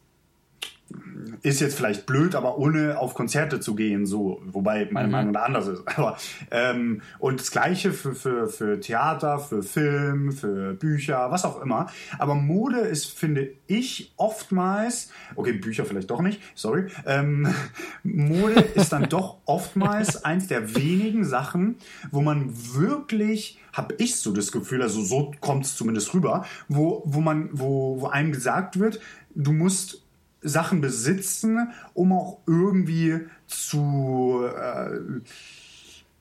[1.43, 5.11] ist jetzt vielleicht blöd, aber ohne auf Konzerte zu gehen, so, wobei meine mhm.
[5.11, 5.83] Meinung da anders ist.
[5.97, 6.17] Aber
[6.51, 11.87] ähm, und das gleiche für, für, für Theater, für Film, für Bücher, was auch immer.
[12.19, 16.87] Aber Mode ist, finde ich, oftmals, okay, Bücher vielleicht doch nicht, sorry.
[17.05, 17.47] Ähm,
[18.03, 21.77] Mode ist dann doch oftmals eins der wenigen Sachen,
[22.11, 27.03] wo man wirklich habe ich so das Gefühl, also so kommt es zumindest rüber, wo,
[27.05, 28.99] wo man, wo, wo einem gesagt wird,
[29.33, 30.00] du musst
[30.41, 35.21] Sachen besitzen, um auch irgendwie zu, äh,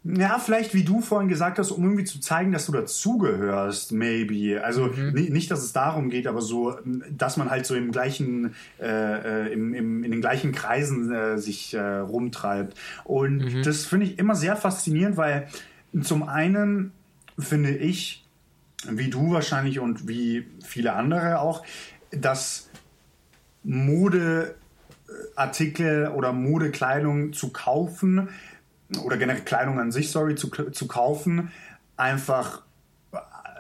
[0.03, 4.63] ja, vielleicht wie du vorhin gesagt hast, um irgendwie zu zeigen, dass du dazugehörst, maybe.
[4.65, 5.13] Also mhm.
[5.13, 6.79] nicht, dass es darum geht, aber so,
[7.11, 11.39] dass man halt so im gleichen, äh, äh, im, im, in den gleichen Kreisen äh,
[11.39, 12.79] sich äh, rumtreibt.
[13.05, 13.63] Und mhm.
[13.63, 15.49] das finde ich immer sehr faszinierend, weil
[16.03, 16.93] zum einen
[17.39, 18.25] finde ich,
[18.89, 21.63] wie du wahrscheinlich und wie viele andere auch,
[22.11, 22.70] dass
[23.63, 28.29] Modeartikel oder Modekleidung zu kaufen
[29.05, 31.53] oder generell Kleidung an sich, sorry, zu, zu kaufen,
[31.97, 32.63] einfach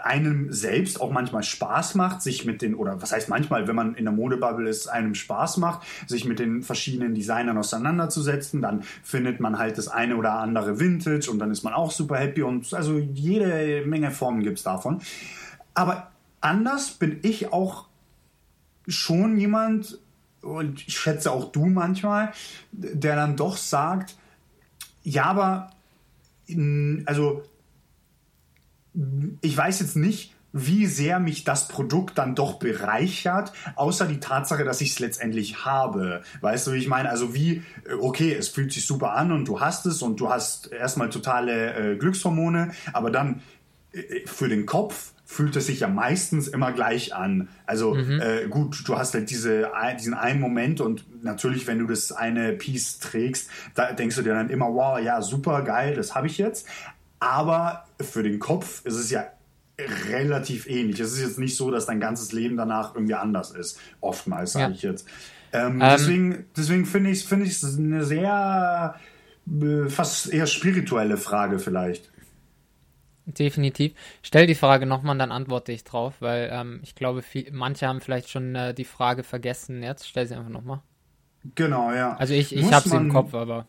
[0.02, 3.94] einem selbst auch manchmal Spaß macht, sich mit den, oder was heißt manchmal, wenn man
[3.94, 9.40] in der Modebubble ist, einem Spaß macht, sich mit den verschiedenen Designern auseinanderzusetzen, dann findet
[9.40, 12.72] man halt das eine oder andere Vintage und dann ist man auch super happy und
[12.74, 15.00] also jede Menge Formen gibt es davon.
[15.74, 17.86] Aber anders bin ich auch
[18.90, 19.98] schon jemand,
[20.42, 22.32] und ich schätze auch du manchmal,
[22.72, 24.16] der dann doch sagt,
[25.02, 25.70] ja, aber
[27.06, 27.42] also
[29.40, 34.64] ich weiß jetzt nicht, wie sehr mich das Produkt dann doch bereichert, außer die Tatsache,
[34.64, 36.22] dass ich es letztendlich habe.
[36.40, 37.08] Weißt du, wie ich meine?
[37.08, 37.62] Also wie,
[38.00, 41.92] okay, es fühlt sich super an und du hast es und du hast erstmal totale
[41.92, 43.42] äh, Glückshormone, aber dann
[43.92, 47.48] äh, für den Kopf fühlt es sich ja meistens immer gleich an.
[47.64, 48.20] Also mhm.
[48.20, 52.52] äh, gut, du hast halt diese, diesen einen Moment und natürlich, wenn du das eine
[52.52, 56.36] Piece trägst, da denkst du dir dann immer, wow, ja, super geil, das habe ich
[56.36, 56.66] jetzt.
[57.20, 59.24] Aber für den Kopf ist es ja
[60.08, 60.98] relativ ähnlich.
[60.98, 63.78] Es ist jetzt nicht so, dass dein ganzes Leben danach irgendwie anders ist.
[64.00, 64.70] Oftmals, sage ja.
[64.72, 65.06] ich jetzt.
[65.52, 68.96] Ähm, ähm, deswegen deswegen finde ich es find eine sehr,
[69.46, 72.09] äh, fast eher spirituelle Frage vielleicht.
[73.38, 73.92] Definitiv.
[74.22, 77.86] Stell die Frage nochmal und dann antworte ich drauf, weil ähm, ich glaube, viel, manche
[77.86, 79.82] haben vielleicht schon äh, die Frage vergessen.
[79.82, 80.80] Jetzt stell sie einfach nochmal.
[81.54, 82.16] Genau, ja.
[82.16, 83.66] Also ich, ich habe sie im Kopf, aber.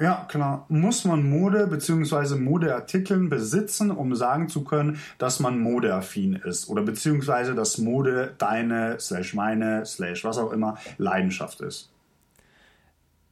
[0.00, 0.66] Ja, klar.
[0.68, 2.36] Muss man Mode bzw.
[2.36, 6.68] Modeartikeln besitzen, um sagen zu können, dass man modeaffin ist?
[6.68, 11.90] Oder beziehungsweise, dass Mode deine, slash meine, slash was auch immer, Leidenschaft ist?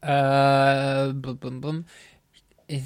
[0.02, 1.84] Äh, bum, bum, bum.
[2.68, 2.84] Ich,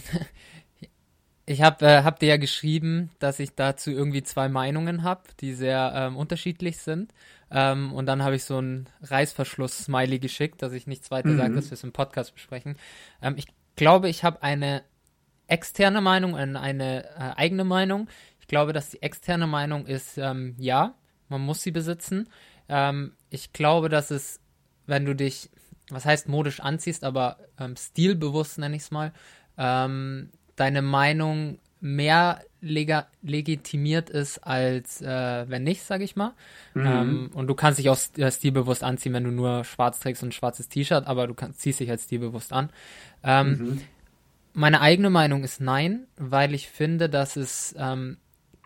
[1.46, 5.54] ich habe äh, hab dir ja geschrieben, dass ich dazu irgendwie zwei Meinungen habe, die
[5.54, 7.14] sehr ähm, unterschiedlich sind.
[7.52, 11.38] Ähm, und dann habe ich so ein Reißverschluss-Smiley geschickt, dass ich nichts weiter mhm.
[11.38, 12.76] sage, dass wir es im Podcast besprechen.
[13.22, 14.82] Ähm, ich glaube, ich habe eine
[15.46, 18.08] externe Meinung und eine äh, eigene Meinung.
[18.40, 20.94] Ich glaube, dass die externe Meinung ist, ähm, ja,
[21.28, 22.28] man muss sie besitzen.
[22.68, 24.40] Ähm, ich glaube, dass es,
[24.86, 25.50] wenn du dich,
[25.90, 29.12] was heißt modisch anziehst, aber ähm, stilbewusst nenne ich es mal,
[29.56, 32.92] ähm, deine Meinung mehr leg
[33.22, 36.32] legitimiert ist als äh, wenn nicht, sag ich mal.
[36.74, 36.86] Mhm.
[36.86, 40.30] Ähm, und du kannst dich auch äh, stilbewusst anziehen, wenn du nur schwarz trägst und
[40.30, 42.70] ein schwarzes T-Shirt, aber du kann, ziehst dich halt stilbewusst an.
[43.22, 43.80] Ähm, mhm.
[44.54, 48.16] Meine eigene Meinung ist nein, weil ich finde, dass es ähm,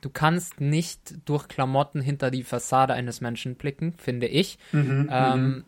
[0.00, 4.58] du kannst nicht durch Klamotten hinter die Fassade eines Menschen blicken, finde ich.
[4.72, 5.64] Mhm, ähm, mhm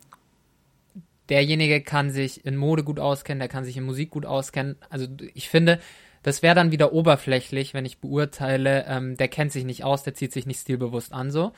[1.29, 4.75] derjenige kann sich in Mode gut auskennen, der kann sich in Musik gut auskennen.
[4.89, 5.79] Also ich finde,
[6.23, 10.13] das wäre dann wieder oberflächlich, wenn ich beurteile, ähm, der kennt sich nicht aus, der
[10.13, 11.51] zieht sich nicht stilbewusst an so.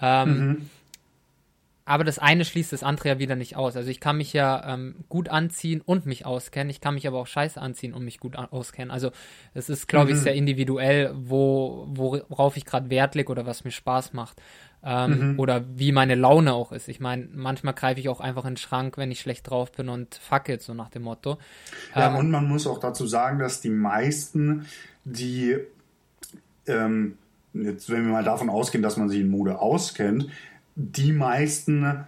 [0.00, 0.70] Ähm, mhm.
[1.86, 3.76] Aber das eine schließt das andere ja wieder nicht aus.
[3.76, 6.70] Also ich kann mich ja ähm, gut anziehen und mich auskennen.
[6.70, 8.90] Ich kann mich aber auch scheiße anziehen und mich gut auskennen.
[8.90, 9.10] Also
[9.52, 10.16] es ist, glaube mhm.
[10.16, 14.40] ich, sehr individuell, wo, worauf ich gerade Wert lege oder was mir Spaß macht
[14.84, 15.38] ähm, mhm.
[15.40, 16.88] oder wie meine Laune auch ist.
[16.88, 19.88] Ich meine, manchmal greife ich auch einfach in den Schrank, wenn ich schlecht drauf bin
[19.88, 21.38] und fuck it, so nach dem Motto.
[21.94, 24.66] Ja, ähm, und man muss auch dazu sagen, dass die meisten,
[25.04, 25.56] die,
[26.66, 27.16] ähm,
[27.54, 30.28] jetzt wenn wir mal davon ausgehen, dass man sich in Mode auskennt,
[30.76, 32.06] die meisten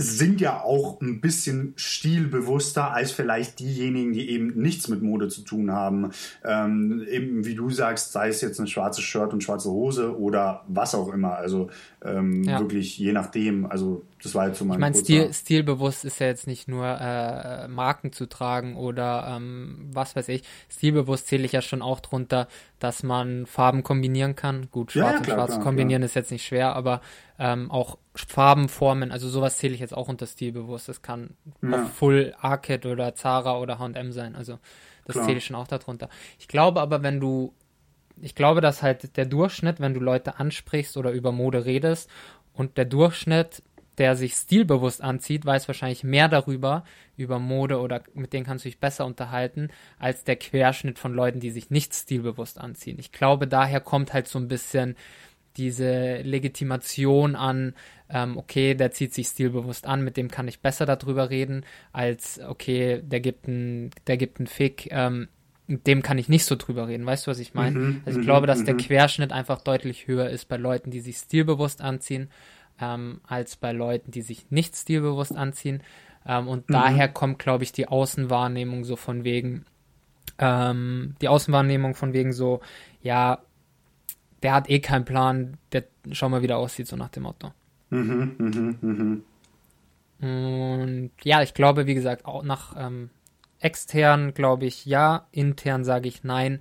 [0.00, 5.42] sind ja auch ein bisschen stilbewusster als vielleicht diejenigen, die eben nichts mit Mode zu
[5.42, 6.10] tun haben.
[6.44, 10.64] Ähm, eben wie du sagst, sei es jetzt ein schwarzes Shirt und schwarze Hose oder
[10.68, 11.34] was auch immer.
[11.34, 11.68] Also
[12.04, 12.60] ähm, ja.
[12.60, 13.66] wirklich je nachdem.
[13.66, 16.86] Also Das war jetzt so mein Ich meine, Stil, stilbewusst ist ja jetzt nicht nur
[16.86, 20.42] äh, Marken zu tragen oder ähm, was weiß ich.
[20.68, 22.48] Stilbewusst zähle ich ja schon auch drunter,
[22.78, 24.68] dass man Farben kombinieren kann.
[24.70, 27.00] Gut, Ja, schwarz ja, und klar, schwarz klar, kombinieren ist jetzt nicht schwer, aber
[27.38, 30.88] ähm, auch Farben, Formen, also sowas zähle ich jetzt auch unter stilbewusst.
[30.88, 31.86] Das kann Ja.
[31.86, 34.34] Full Arcade oder Zara oder H&M sein.
[34.34, 34.58] Also
[35.04, 35.26] das Klar.
[35.26, 36.08] zähle ich schon auch darunter.
[36.38, 37.54] Ich glaube aber, wenn du
[38.20, 42.10] ich glaube, dass halt der Durchschnitt, wenn du Leute ansprichst oder über Mode redest
[42.52, 43.62] und der Durchschnitt,
[43.98, 46.84] der sich stilbewusst anzieht, weiß wahrscheinlich mehr darüber,
[47.16, 49.68] über Mode oder mit denen kannst du dich besser unterhalten,
[49.98, 52.98] als der Querschnitt von Leuten, die sich nicht stilbewusst anziehen.
[52.98, 54.96] Ich glaube, daher kommt halt so ein bisschen
[55.56, 57.74] diese Legitimation an,
[58.08, 62.40] ähm, okay, der zieht sich stilbewusst an, mit dem kann ich besser darüber reden, als
[62.40, 65.28] okay, der gibt einen, der gibt einen Fick, ähm,
[65.66, 67.04] mit dem kann ich nicht so drüber reden.
[67.04, 67.78] Weißt du, was ich meine?
[67.78, 68.78] Mhm, also ich mhm, glaube, dass der mhm.
[68.78, 72.30] Querschnitt einfach deutlich höher ist bei Leuten, die sich stilbewusst anziehen,
[72.80, 75.82] ähm, als bei Leuten, die sich nicht stilbewusst anziehen.
[76.26, 76.72] Ähm, und Mhm.
[76.72, 79.64] daher kommt, glaube ich, die Außenwahrnehmung so von wegen,
[80.38, 82.60] ähm, die Außenwahrnehmung von wegen so,
[83.02, 83.40] ja,
[84.42, 87.52] der hat eh keinen Plan, der schau mal, wie der aussieht, so nach dem Motto.
[87.90, 89.22] Mhm, mhm, mhm.
[90.20, 93.10] Und ja, ich glaube, wie gesagt, auch nach ähm,
[93.60, 96.60] extern glaube ich ja, intern sage ich nein.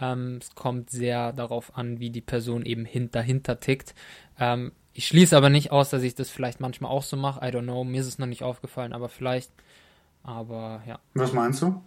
[0.00, 3.94] Ähm, es kommt sehr darauf an, wie die Person eben hin dahinter tickt.
[4.38, 7.46] Ähm, ich schließe aber nicht aus, dass ich das vielleicht manchmal auch so mache.
[7.46, 9.52] I don't know, mir ist es noch nicht aufgefallen, aber vielleicht.
[10.22, 10.98] Aber ja.
[11.12, 11.82] Was meinst du?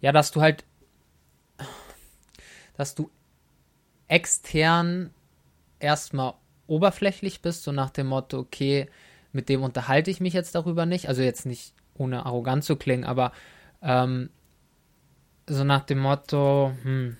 [0.00, 0.64] Ja, dass du halt,
[2.78, 3.10] dass du
[4.08, 5.10] extern
[5.80, 6.32] erstmal
[6.66, 8.88] oberflächlich bist, so nach dem Motto, okay,
[9.32, 11.08] mit dem unterhalte ich mich jetzt darüber nicht.
[11.08, 13.32] Also jetzt nicht ohne arrogant zu klingen, aber
[13.82, 14.30] ähm,
[15.46, 17.18] so nach dem Motto, hm,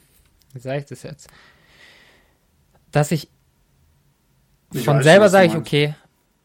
[0.54, 1.28] wie sage ich das jetzt?
[2.90, 3.28] Dass ich
[4.72, 5.94] Ich von weiß, selber sage ich, okay,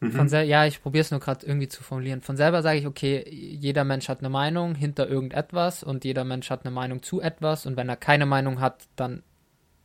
[0.00, 0.12] Mhm.
[0.12, 2.20] von sel ja, ich probiere es nur gerade irgendwie zu formulieren.
[2.22, 6.50] Von selber sage ich, okay, jeder Mensch hat eine Meinung hinter irgendetwas und jeder Mensch
[6.50, 9.22] hat eine Meinung zu etwas und wenn er keine Meinung hat, dann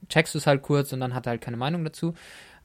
[0.09, 2.13] checkst du es halt kurz und dann hat er halt keine Meinung dazu.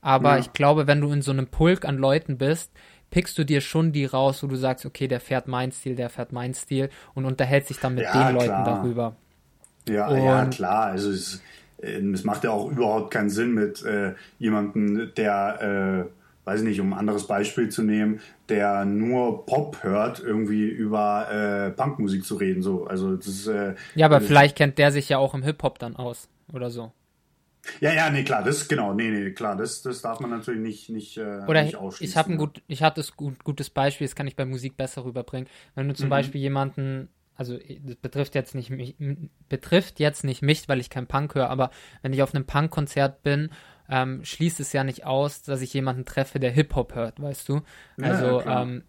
[0.03, 0.39] Aber Ja.
[0.41, 2.71] ich glaube, wenn du in so einem Pulk an Leuten bist,
[3.11, 6.11] pickst du dir schon die raus, wo du sagst, okay, der fährt mein Stil, der
[6.11, 8.65] fährt mein Stil und unterhält sich dann mit Ja, den Leuten klar.
[8.65, 9.17] darüber.
[9.89, 10.87] Ja, ja, Und- klar.
[10.89, 11.39] Also es, äh,
[11.79, 16.93] es macht ja auch überhaupt keinen Sinn mit äh, jemandem, der, äh, weiß nicht, um
[16.93, 22.63] ein anderes Beispiel zu nehmen, der nur Pop hört, irgendwie über äh, Punkmusik zu reden.
[22.63, 25.43] So, also das ist, äh, Ja, aber das- vielleicht kennt der sich ja auch im
[25.43, 26.93] Hip-Hop dann aus oder so.
[27.81, 30.89] Ja, ja, nee, klar, das genau, nee, nee, klar, das, das darf man natürlich nicht,
[30.91, 32.11] nicht, äh, Oder nicht ich, ausschließen.
[32.13, 34.77] ich habe ein gut, ich hatte das gut, gutes Beispiel, das kann ich bei Musik
[34.79, 35.49] besser rüberbringen.
[35.75, 36.11] Wenn du zum Mhm.
[36.11, 37.09] Beispiel jemanden,
[37.39, 38.97] also das betrifft jetzt nicht mich,
[39.49, 41.71] betrifft jetzt nicht mich, weil ich kein Punk höre, aber
[42.03, 43.51] wenn ich auf einem Punk-Konzert bin,
[43.89, 47.63] ähm, schließt es ja nicht aus, dass ich jemanden treffe, der Hip-Hop hört, weißt du?
[48.03, 48.83] Also ähm,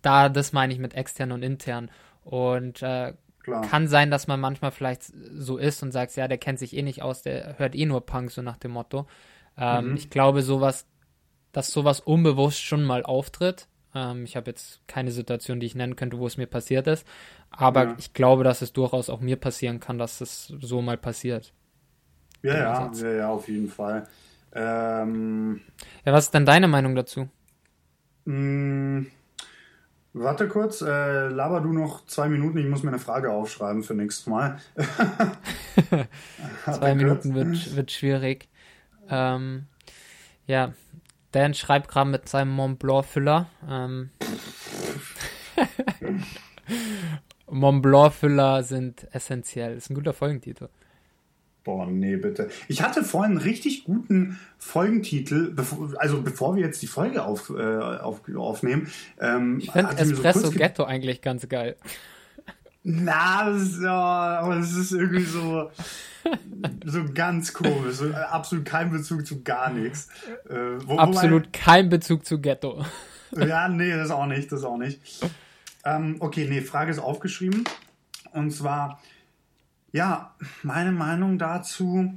[0.00, 1.90] da, das meine ich mit extern und intern.
[2.24, 3.12] Und äh,
[3.62, 5.02] kann sein, dass man manchmal vielleicht
[5.34, 8.06] so ist und sagt, ja, der kennt sich eh nicht aus, der hört eh nur
[8.06, 9.06] Punk, so nach dem Motto.
[9.58, 9.96] Ähm, Mhm.
[9.96, 10.86] Ich glaube, sowas,
[11.50, 13.66] dass sowas unbewusst schon mal auftritt.
[13.94, 17.06] Ähm, ich habe jetzt keine Situation, die ich nennen könnte, wo es mir passiert ist.
[17.50, 17.96] Aber Ja.
[17.98, 21.52] ich glaube, dass es durchaus auch mir passieren kann, dass es so mal passiert.
[22.42, 23.00] Ja, ja, Ansatz.
[23.00, 24.08] ja, ja, auf jeden Fall.
[24.52, 25.60] Ähm,
[26.04, 27.28] Ja, was ist denn deine Meinung dazu?
[28.26, 29.06] mh,
[30.14, 33.94] warte kurz, äh, laber du noch zwei Minuten, ich muss mir eine Frage aufschreiben für
[33.94, 34.58] nächstes Mal.
[36.68, 38.48] Zwei Minuten wird, wird schwierig.
[39.08, 39.68] Ähm,
[40.46, 40.74] ja,
[41.32, 43.48] Dan schreibt gerade mit seinem Mont Blanc Füller.
[43.68, 44.10] Ähm,
[47.50, 49.76] Mont Blanc Füller sind essentiell.
[49.76, 50.68] Ist ein guter Folgentitel.
[51.64, 52.50] Boah, nee, bitte.
[52.66, 57.50] Ich hatte vorhin einen richtig guten Folgentitel, bevor, also bevor wir jetzt die Folge auf,
[57.50, 58.90] äh, auf, aufnehmen.
[59.20, 61.76] Ähm, Ich finde so Espresso ge- Ghetto eigentlich ganz geil.
[62.84, 65.70] Na, das ist, ja, aber das ist irgendwie so,
[66.84, 67.96] so ganz komisch.
[67.96, 70.08] So, äh, absolut kein Bezug zu gar nichts.
[70.48, 72.84] Äh, wo, Absolut kein Bezug zu Ghetto.
[73.30, 75.00] Wobei, ja, nee, das auch nicht, das auch nicht.
[75.84, 77.64] Ähm, okay, nee, Frage ist aufgeschrieben.
[78.32, 79.00] Und zwar,
[79.92, 82.12] ja, meine Meinung dazu.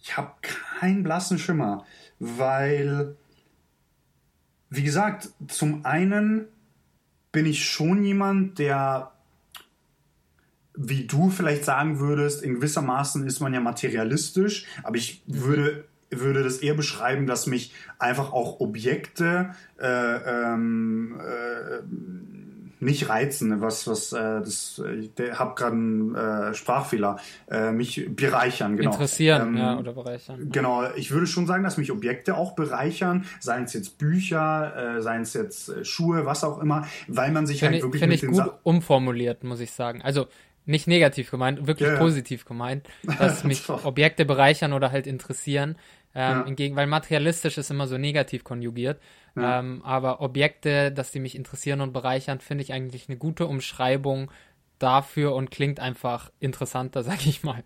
[0.00, 1.84] Ich habe keinen blassen Schimmer,
[2.18, 3.16] weil,
[4.70, 6.48] wie gesagt, zum einen
[7.32, 9.12] bin ich schon jemand, der,
[10.74, 16.42] wie du vielleicht sagen würdest, in gewissermaßen ist man ja materialistisch, aber ich würde, würde
[16.42, 21.80] das eher beschreiben, dass mich einfach auch Objekte, äh, ähm, äh,
[22.80, 27.18] nicht reizen, was, was, äh, das, ich habe gerade einen äh, Sprachfehler,
[27.50, 28.90] äh, mich bereichern, genau.
[28.92, 30.48] Interessieren, ähm, ja, oder bereichern.
[30.50, 35.02] Genau, ich würde schon sagen, dass mich Objekte auch bereichern, seien es jetzt Bücher, äh,
[35.02, 38.00] seien es jetzt äh, Schuhe, was auch immer, weil man sich find halt ich, wirklich
[38.00, 40.02] Finde ich gut Sa umformuliert, muss ich sagen.
[40.02, 40.26] Also
[40.66, 42.00] nicht negativ gemeint, wirklich Ja, ja.
[42.00, 42.86] positiv gemeint,
[43.18, 43.68] dass mich.
[43.68, 45.76] Objekte bereichern oder halt interessieren.
[46.12, 46.44] Ähm, Ja.
[46.44, 48.98] hingegen, weil materialistisch ist immer so negativ konjugiert.
[49.36, 54.30] Ähm, aber Objekte, dass die mich interessieren und bereichern, finde ich eigentlich eine gute Umschreibung
[54.78, 57.62] dafür und klingt einfach interessanter, sag ich mal.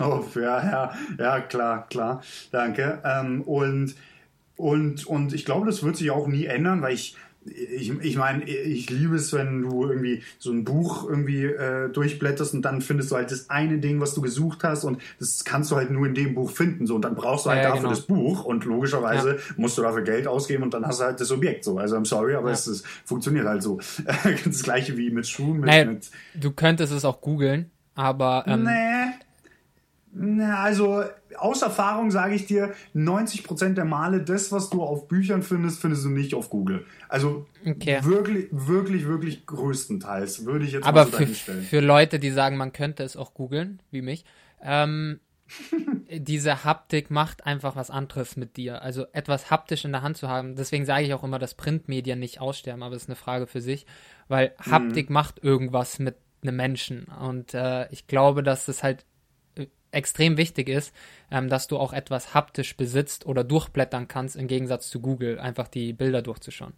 [0.00, 2.22] Oh, ja, ja, ja, klar, klar.
[2.50, 3.02] Danke.
[3.04, 3.94] Ähm, und,
[4.56, 8.44] und, und ich glaube, das wird sich auch nie ändern, weil ich, ich, ich meine,
[8.44, 13.10] ich liebe es, wenn du irgendwie so ein Buch irgendwie äh, durchblätterst und dann findest
[13.10, 16.06] du halt das eine Ding, was du gesucht hast und das kannst du halt nur
[16.06, 16.86] in dem Buch finden.
[16.86, 17.94] So, und dann brauchst du halt Ja, ja, dafür genau.
[17.94, 21.30] das Buch und logischerweise musst du dafür Geld ausgeben und dann hast du halt das
[21.32, 21.78] Objekt so.
[21.78, 22.54] Also I'm sorry, aber Ja.
[22.54, 23.80] es ist, funktioniert halt so.
[24.44, 28.64] das gleiche wie mit Schuhen, mit, Naja, mit du könntest es auch googeln, aber ähm,
[28.64, 29.14] Nee.
[30.14, 31.02] Na, also
[31.36, 36.04] aus Erfahrung sage ich dir, 90% der Male, das, was du auf Büchern findest, findest
[36.04, 36.84] du nicht auf Google.
[37.08, 38.00] Also Okay.
[38.02, 42.56] wirklich, wirklich, wirklich größtenteils würde ich jetzt Aber mal so für, für Leute, die sagen,
[42.56, 44.24] man könnte es auch googeln, wie mich,
[44.62, 45.20] ähm,
[46.10, 48.82] diese Haptik macht einfach was anderes mit dir.
[48.82, 50.56] Also etwas haptisch in der Hand zu haben.
[50.56, 53.60] Deswegen sage ich auch immer, dass Printmedien nicht aussterben, aber das ist eine Frage für
[53.60, 53.86] sich,
[54.28, 57.04] weil Haptik macht irgendwas mit einem Menschen.
[57.04, 59.04] Und äh, ich glaube, dass es halt
[59.90, 60.94] extrem wichtig ist,
[61.30, 65.68] ähm, dass du auch etwas haptisch besitzt oder durchblättern kannst, im Gegensatz zu Google, einfach
[65.68, 66.72] die Bilder durchzuschauen.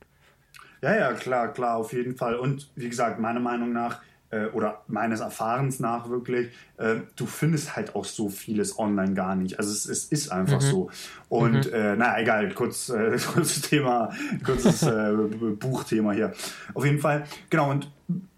[0.83, 2.35] Ja, ja, klar, klar, auf jeden Fall.
[2.35, 7.77] Und wie gesagt, meiner Meinung nach äh, oder meines Erfahrens nach wirklich, äh, du findest
[7.77, 9.59] halt auch so vieles online gar nicht.
[9.59, 10.91] Also es, es ist einfach so.
[11.29, 14.11] Und äh, naja, egal, kurz, äh, kurzes Thema,
[14.45, 15.13] kurzes äh,
[15.59, 16.33] Buchthema hier.
[16.75, 17.91] Auf jeden Fall, genau, und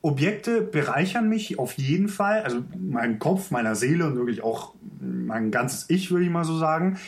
[0.02, 5.50] Objekte bereichern mich auf jeden Fall, also meinen Kopf, meiner Seele und wirklich auch mein
[5.50, 6.98] ganzes Ich, würde ich mal so sagen.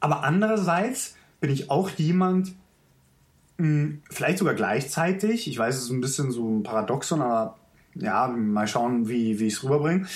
[0.00, 2.54] Aber andererseits bin ich auch jemand,
[3.58, 7.56] vielleicht sogar gleichzeitig, ich weiß, es ist ein bisschen so ein Paradoxon, aber
[7.94, 10.06] ja, mal schauen, wie, wie ich es rüberbringe.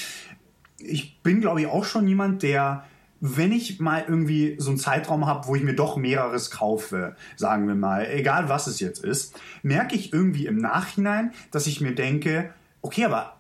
[0.79, 2.85] Ich bin, glaube ich, auch schon jemand, der,
[3.21, 7.67] wenn ich mal irgendwie so einen Zeitraum habe, wo ich mir doch mehreres kaufe, sagen
[7.67, 11.95] wir mal, egal was es jetzt ist, merke ich irgendwie im Nachhinein, dass ich mir
[11.95, 13.40] denke, okay, aber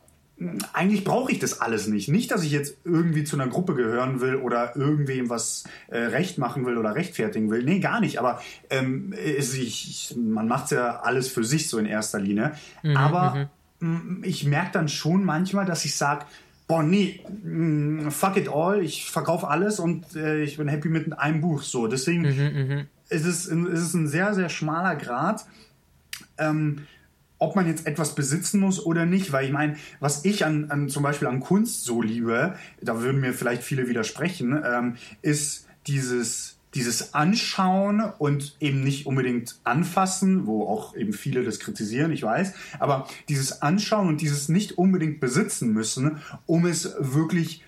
[0.72, 2.08] eigentlich brauche ich das alles nicht.
[2.08, 6.38] Nicht, dass ich jetzt irgendwie zu einer Gruppe gehören will oder irgendwem was äh, recht
[6.38, 7.62] machen will oder rechtfertigen will.
[7.62, 8.18] Nee, gar nicht.
[8.18, 12.52] Aber ähm, ich, man macht ja alles für sich so in erster Linie.
[12.96, 16.24] Aber mh, ich merke dann schon manchmal, dass ich sage,
[16.66, 21.18] boah, nee, mh, fuck it all, ich verkaufe alles und äh, ich bin happy mit
[21.18, 21.62] einem Buch.
[21.62, 22.24] So, deswegen
[23.10, 25.44] ist, es, ist es ein sehr, sehr schmaler Grad.
[26.38, 26.86] Ähm,
[27.40, 30.88] ob man jetzt etwas besitzen muss oder nicht, weil ich meine, was ich an, an
[30.88, 36.56] zum Beispiel an Kunst so liebe, da würden mir vielleicht viele widersprechen, ähm, ist dieses
[36.74, 42.52] dieses Anschauen und eben nicht unbedingt anfassen, wo auch eben viele das kritisieren, ich weiß,
[42.78, 47.64] aber dieses Anschauen und dieses nicht unbedingt besitzen müssen, um es wirklich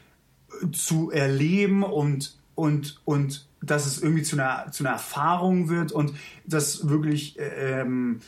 [0.70, 6.14] zu erleben und und und dass es irgendwie zu einer zu einer Erfahrung wird und
[6.46, 8.20] dass wirklich ähm,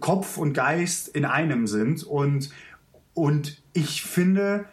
[0.00, 2.50] Kopf und Geist in einem sind und
[3.14, 4.66] und ich finde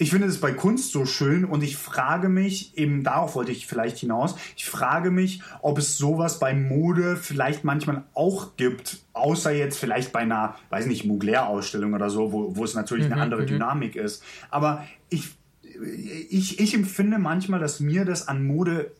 [0.00, 3.66] ich finde es bei Kunst so schön und ich frage mich, eben darauf wollte ich
[3.66, 9.50] vielleicht hinaus, ich frage mich, ob es sowas bei Mode vielleicht manchmal auch gibt, außer
[9.50, 13.44] jetzt vielleicht bei einer, weiß nicht, Mugler-Ausstellung oder so, wo, wo es natürlich eine andere
[13.44, 14.22] Dynamik ist.
[14.50, 15.36] Aber ich,
[16.30, 18.92] ich, ich empfinde manchmal, dass mir das an Mode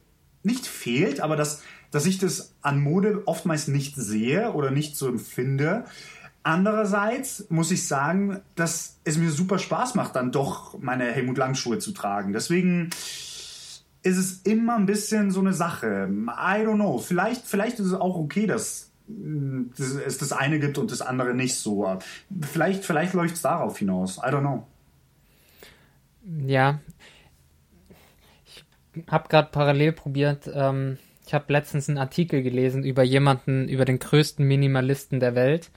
[0.42, 5.08] nicht fehlt, aber dass, dass ich das an Mode oftmals nicht sehe oder nicht so
[5.08, 5.84] empfinde.
[6.42, 11.54] Andererseits muss ich sagen, dass es mir super Spaß macht, dann doch meine Helmut Lang
[11.54, 12.32] Schuhe zu tragen.
[12.32, 12.90] Deswegen
[14.02, 16.08] ist es immer ein bisschen so eine Sache.
[16.10, 16.98] I don't know.
[16.98, 21.34] Vielleicht, vielleicht ist es auch okay, dass mm, es das eine gibt und das andere
[21.34, 21.98] nicht so.
[22.40, 24.16] Vielleicht, vielleicht läuft es darauf hinaus.
[24.18, 24.66] I don't know.
[26.46, 26.80] Ja.
[28.94, 30.50] Ich habe gerade parallel probiert.
[30.52, 30.96] Ähm,
[31.30, 35.70] ich habe letztens einen Artikel gelesen über jemanden, über den größten Minimalisten der Welt,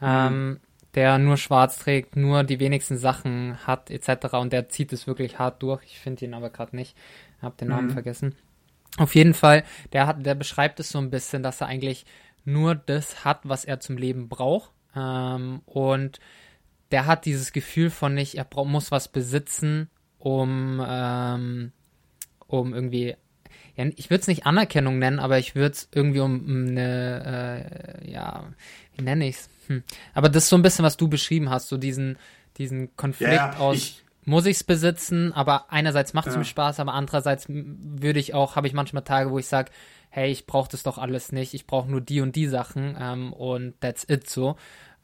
[0.00, 0.60] ähm,
[0.94, 4.34] der nur schwarz trägt, nur die wenigsten Sachen hat, etc.
[4.34, 5.82] Und der zieht es wirklich hart durch.
[5.84, 6.96] Ich finde ihn aber gerade nicht.
[7.42, 8.36] Hab den Namen vergessen.
[8.98, 12.06] Auf jeden Fall, der hat, der beschreibt es so ein bisschen, dass er eigentlich
[12.44, 14.70] nur das hat, was er zum Leben braucht.
[14.94, 16.20] Ähm, und
[16.92, 19.90] der hat dieses Gefühl von nicht, er muss was besitzen,
[20.20, 21.72] um, ähm,
[22.46, 23.16] um irgendwie
[23.84, 28.00] ja, ich würde es nicht Anerkennung nennen, aber ich würde es irgendwie um, um eine,
[28.04, 28.44] äh, ja,
[28.96, 29.48] wie nenne ich es?
[29.68, 29.82] Hm.
[30.14, 32.18] Aber das ist so ein bisschen, was du beschrieben hast, so diesen,
[32.58, 36.38] diesen Konflikt Ja, aus, ich- muss ich es besitzen, aber einerseits macht es Ja.
[36.40, 39.70] mir Spaß, aber andererseits würde ich auch, habe ich manchmal Tage, wo ich sage,
[40.10, 43.32] hey, ich brauche das doch alles nicht, ich brauche nur die und die Sachen ähm,
[43.32, 44.56] und that's it so.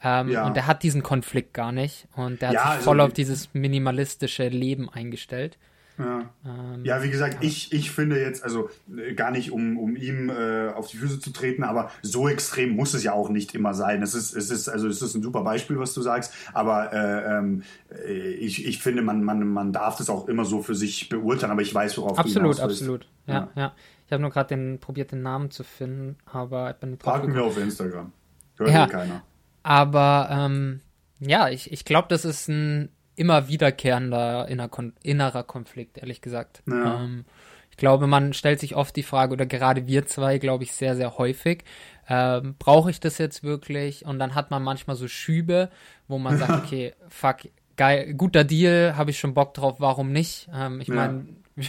[0.03, 0.47] Ähm, Ja.
[0.47, 3.09] Und der hat diesen Konflikt gar nicht und der hat Ja, sich also voll auf
[3.15, 5.57] die- dieses minimalistische Leben eingestellt.
[5.99, 6.31] Ja.
[6.45, 10.29] Ähm, Ja, wie gesagt, ich, ich finde jetzt, also äh, gar nicht, um, um ihm
[10.31, 13.73] äh, auf die Füße zu treten, aber so extrem muss es ja auch nicht immer
[13.75, 14.03] sein.
[14.03, 17.39] Es ist, es ist, also es ist ein super Beispiel, was du sagst, aber äh,
[17.39, 21.09] ähm, äh, ich, ich finde, man, man, man darf das auch immer so für sich
[21.09, 22.61] beurteilen, aber ich weiß, worauf Absolut, du willst.
[22.61, 23.07] absolut.
[23.27, 23.73] Ja, ja.
[24.07, 27.15] Ich habe nur gerade den probiert, den Namen zu finden, aber ich bin nicht drauf
[27.15, 28.13] Packen wir auf Instagram.
[28.59, 28.85] Hört Ja.
[28.85, 29.23] eh keiner.
[29.65, 30.81] Aber ähm,
[31.19, 36.63] ja, ich, ich glaube, das ist ein immer wiederkehrender inner Kon innerer Konflikt, ehrlich gesagt.
[36.69, 37.03] Ja.
[37.05, 37.25] Ähm,
[37.71, 40.97] ich glaube, man stellt sich oft die Frage, oder gerade wir zwei, glaube ich, sehr,
[40.97, 41.65] sehr häufig,
[42.09, 44.07] ähm, brauche ich das jetzt wirklich?
[44.07, 45.71] Und dann hat man manchmal so Schübe,
[46.09, 47.39] wo man sagt, okay, fuck,
[47.77, 50.49] geil, guter Deal, habe ich schon Bock drauf, warum nicht?
[50.55, 50.95] Ähm, ich Ja.
[50.95, 51.27] meine,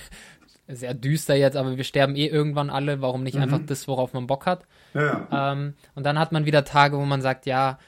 [0.70, 4.28] sehr düster jetzt, aber wir sterben eh irgendwann alle, warum nicht einfach das, worauf man
[4.28, 4.66] Bock hat?
[4.94, 5.52] Ja.
[5.54, 7.80] Ähm, und dann hat man wieder Tage, wo man sagt, ja,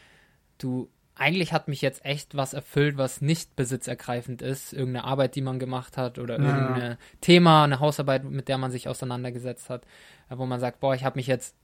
[0.57, 0.89] du,
[1.19, 4.73] eigentlich hat mich jetzt echt was erfüllt, was nicht besitzergreifend ist.
[4.73, 6.45] Irgendeine Arbeit, die man gemacht hat oder Ja.
[6.45, 9.83] irgendein Thema, eine Hausarbeit, mit der man sich auseinandergesetzt hat,
[10.29, 11.55] äh, wo man sagt, boah, ich habe mich jetzt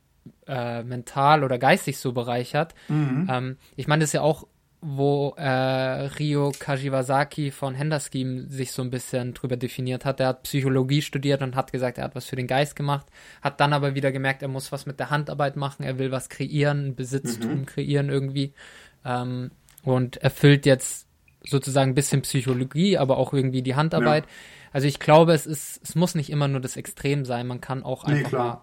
[0.48, 2.74] äh, mental oder geistig so bereichert.
[2.90, 4.48] Ähm, ich meine, das ist ja auch,
[4.82, 5.50] wo äh,
[6.20, 10.20] Ryo Kashiwazaki von Hender Scheme sich so ein bisschen drüber definiert hat.
[10.20, 13.08] Er hat Psychologie studiert und hat gesagt, er hat was für den Geist gemacht,
[13.42, 16.30] hat dann aber wieder gemerkt, er muss was mit der Handarbeit machen, er will was
[16.30, 18.54] kreieren, ein Besitztum kreieren irgendwie
[19.06, 19.52] ähm,
[19.84, 21.08] und erfüllt jetzt
[21.44, 24.26] sozusagen ein bisschen Psychologie, aber auch irgendwie die Handarbeit.
[24.74, 27.48] Also ich glaube, es ist, es muss nicht immer nur das Extrem sein.
[27.48, 28.46] Man kann auch Nee, einfach klar.
[28.48, 28.62] mal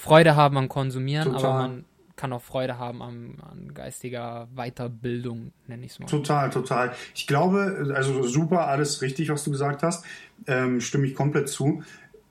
[0.00, 1.44] Freude haben am Konsumieren, Total.
[1.44, 1.84] aber man
[2.16, 6.06] kann auch Freude haben am, an geistiger Weiterbildung, nenne ich es mal.
[6.06, 6.92] Total, total.
[7.14, 10.04] Ich glaube, also super, alles richtig, was du gesagt hast.
[10.46, 11.82] Ähm, stimme ich komplett zu.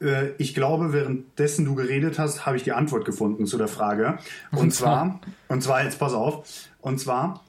[0.02, 4.20] Äh, ich glaube, währenddessen du geredet hast, habe ich die Antwort gefunden zu der Frage.
[4.52, 6.48] Und, Und zwar, und zwar, jetzt pass auf,
[6.82, 7.44] und zwar,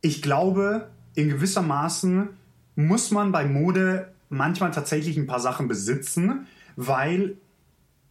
[0.00, 2.28] ich glaube, in gewisser Maßen
[2.76, 6.46] muss man bei Mode manchmal tatsächlich ein paar Sachen besitzen,
[6.76, 7.36] weil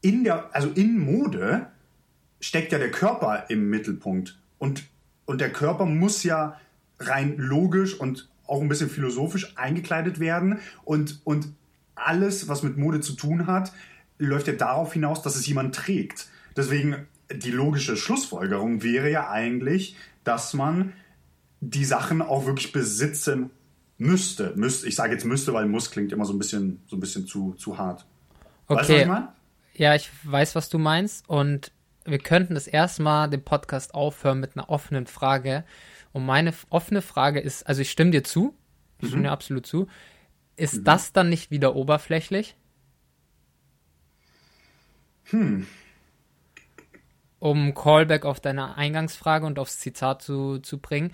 [0.02, 1.68] in der, also in Mode
[2.40, 4.38] steckt ja der Körper im Mittelpunkt.
[4.58, 4.84] Und,
[5.26, 6.60] und der Körper muss ja
[7.00, 10.60] rein logisch und auch ein bisschen philosophisch eingekleidet werden.
[10.84, 11.54] Und, und
[12.06, 13.72] alles, was mit Mode zu tun hat,
[14.18, 16.28] läuft ja darauf hinaus, dass es jemand trägt.
[16.56, 20.94] Deswegen die logische Schlussfolgerung wäre ja eigentlich, dass man
[21.62, 23.52] die Sachen auch wirklich besitzen
[23.98, 24.54] müsste.
[24.56, 27.28] müsste ich sage jetzt müsste, weil muss klingt immer so ein bisschen, so ein bisschen
[27.28, 28.06] zu, zu hart.
[28.72, 29.30] Weißt du, was Okay, ich meine?
[29.74, 31.72] ja, ich weiß, was du meinst und
[32.06, 35.64] wir könnten das erstmal den Podcast aufhören mit einer offenen Frage.
[36.12, 38.56] Und meine offene Frage ist, also ich stimme dir zu,
[39.00, 39.88] ich stimme dir absolut zu.
[40.60, 42.56] Ist das dann nicht wieder oberflächlich?
[45.26, 45.66] Hm.
[47.40, 51.14] Um Callback auf deine Eingangsfrage und aufs Zitat zu, zu bringen,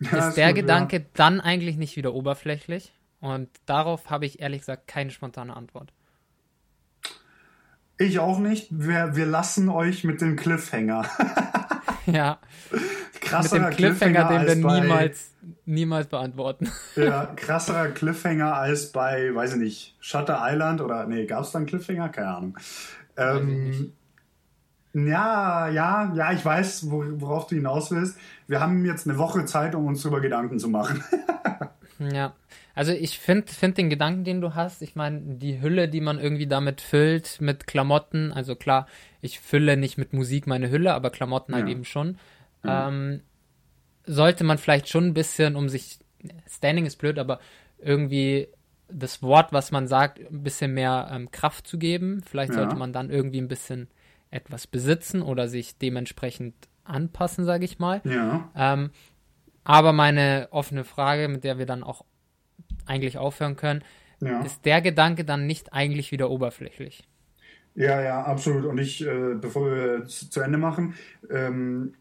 [0.00, 0.62] Ja, ist der gut, ja.
[0.62, 2.94] Gedanke dann eigentlich nicht wieder oberflächlich?
[3.20, 5.92] Und darauf habe ich ehrlich gesagt keine spontane Antwort.
[7.98, 8.68] Ich auch nicht.
[8.70, 11.08] Wir, wir lassen euch mit dem Cliffhanger.
[12.06, 12.38] Ja,
[13.20, 15.34] mit krasserer dem Cliffhanger, den wir niemals,
[15.66, 16.70] niemals beantworten.
[16.96, 21.58] Ja, krasserer Cliffhanger als bei, weiß ich nicht, Shutter Island oder, nee, gab es da
[21.58, 22.08] einen Cliffhanger?
[22.08, 22.58] Keine Ahnung.
[23.16, 23.92] Ähm,
[24.94, 28.18] ja, ja, ja, ich weiß, wo, worauf du hinaus willst.
[28.46, 31.02] Wir haben jetzt eine Woche Zeit, um uns darüber Gedanken zu machen.
[32.12, 32.34] Ja,
[32.76, 36.20] also ich finde find den Gedanken, den du hast, ich meine, die Hülle, die man
[36.20, 38.86] irgendwie damit füllt, mit Klamotten, also klar,
[39.20, 41.72] ich fülle nicht mit Musik meine Hülle, aber Klamotten halt Ja.
[41.72, 42.16] eben schon,
[42.64, 43.22] ähm,
[44.06, 45.98] sollte man vielleicht schon ein bisschen, um sich,
[46.48, 47.40] Standing ist blöd, aber
[47.78, 48.48] irgendwie
[48.88, 52.22] das Wort, was man sagt, ein bisschen mehr ähm, Kraft zu geben.
[52.26, 52.60] Vielleicht Ja.
[52.60, 53.88] sollte man dann irgendwie ein bisschen
[54.30, 56.54] etwas besitzen oder sich dementsprechend
[56.84, 58.00] anpassen, sage ich mal.
[58.04, 58.50] ja.
[58.56, 58.90] Ähm,
[59.64, 62.04] aber meine offene Frage, mit der wir dann auch
[62.86, 63.84] eigentlich aufhören können,
[64.20, 64.40] Ja.
[64.42, 67.06] ist der Gedanke dann nicht eigentlich wieder oberflächlich?
[67.74, 68.64] Ja, ja, absolut.
[68.64, 70.94] Und ich, äh, bevor wir zu zu Ende machen,
[71.30, 71.94] ähm,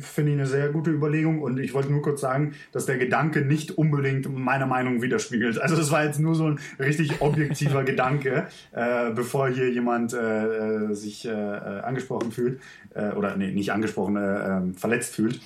[0.00, 1.42] finde ich eine sehr gute Überlegung.
[1.42, 5.60] Und ich wollte nur kurz sagen, dass der Gedanke nicht unbedingt meiner Meinung widerspiegelt.
[5.60, 10.88] Also das war jetzt nur so ein richtig objektiver Gedanke, äh, bevor hier jemand äh,
[10.88, 12.60] äh, sich äh, äh, angesprochen fühlt.
[12.94, 15.40] Äh, oder nee, nicht angesprochen, äh, ähm, verletzt fühlt.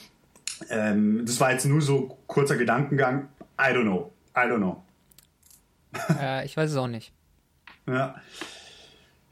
[0.70, 3.29] Ähm, das war jetzt nur so kurzer Gedankengang.
[3.61, 4.12] I don't know.
[4.37, 4.83] I don't know.
[6.45, 7.12] ich weiß es auch nicht.
[7.85, 8.15] Ja.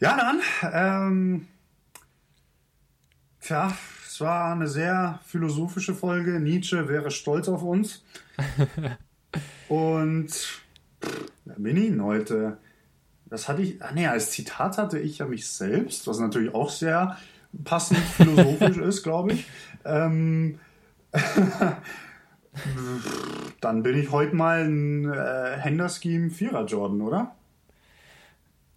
[0.01, 0.41] Ja, dann.
[0.73, 1.47] Ähm,
[3.41, 3.71] tja,
[4.21, 6.41] es war eine sehr philosophische Folge.
[6.41, 8.05] Nietzsche wäre stolz auf uns.
[9.71, 10.61] Und
[11.47, 12.59] wer bin ich heute?
[13.25, 16.69] Das hatte ich, ah nee, als Zitat hatte ich ja mich selbst, was natürlich auch
[16.69, 17.17] sehr
[17.65, 19.47] passend philosophisch ist, glaube ich.
[19.87, 20.59] Ähm,
[23.63, 27.35] dann bin ich heute mal ein äh, Henderscheme Vierer Jordan, oder?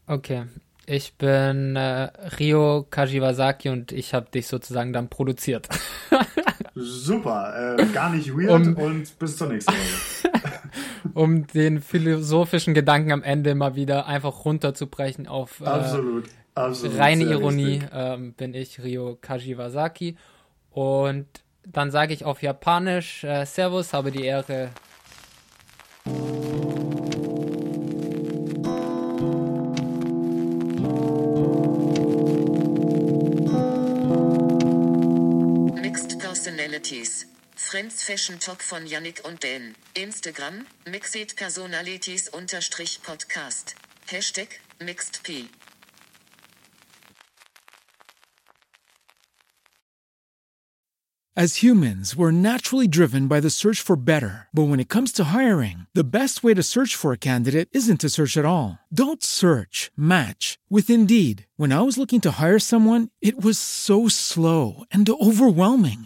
[0.08, 0.46] Okay.
[0.86, 5.70] Ich bin äh, Rio Kajiwasaki und ich habe dich sozusagen dann produziert.
[6.76, 10.40] Super, äh, gar nicht weird um, und bis zur nächsten Folge.
[11.14, 17.26] um den philosophischen Gedanken am Ende mal wieder einfach runterzubrechen auf äh, absolut, absolut, reine
[17.26, 20.18] Ironie, ähm, bin ich Rio Kajiwasaki.
[20.72, 21.28] Und
[21.66, 24.70] dann sage ich auf Japanisch äh, Servus, habe die Ehre.
[36.54, 37.26] Personalities.
[37.56, 39.44] Friends Fashion Talk von Yannick und.
[39.96, 43.74] Instagram, Mixed Personalities unterstrich Podcast.
[44.06, 45.50] Hashtag, MixedP.
[51.36, 54.48] As humans, we're naturally driven by the search for better.
[54.54, 58.02] But when it comes to hiring, the best way to search for a candidate isn't
[58.02, 58.78] to search at all.
[58.94, 61.48] Don't search, match with Indeed.
[61.58, 66.06] When I was looking to hire someone, it was so slow and overwhelming.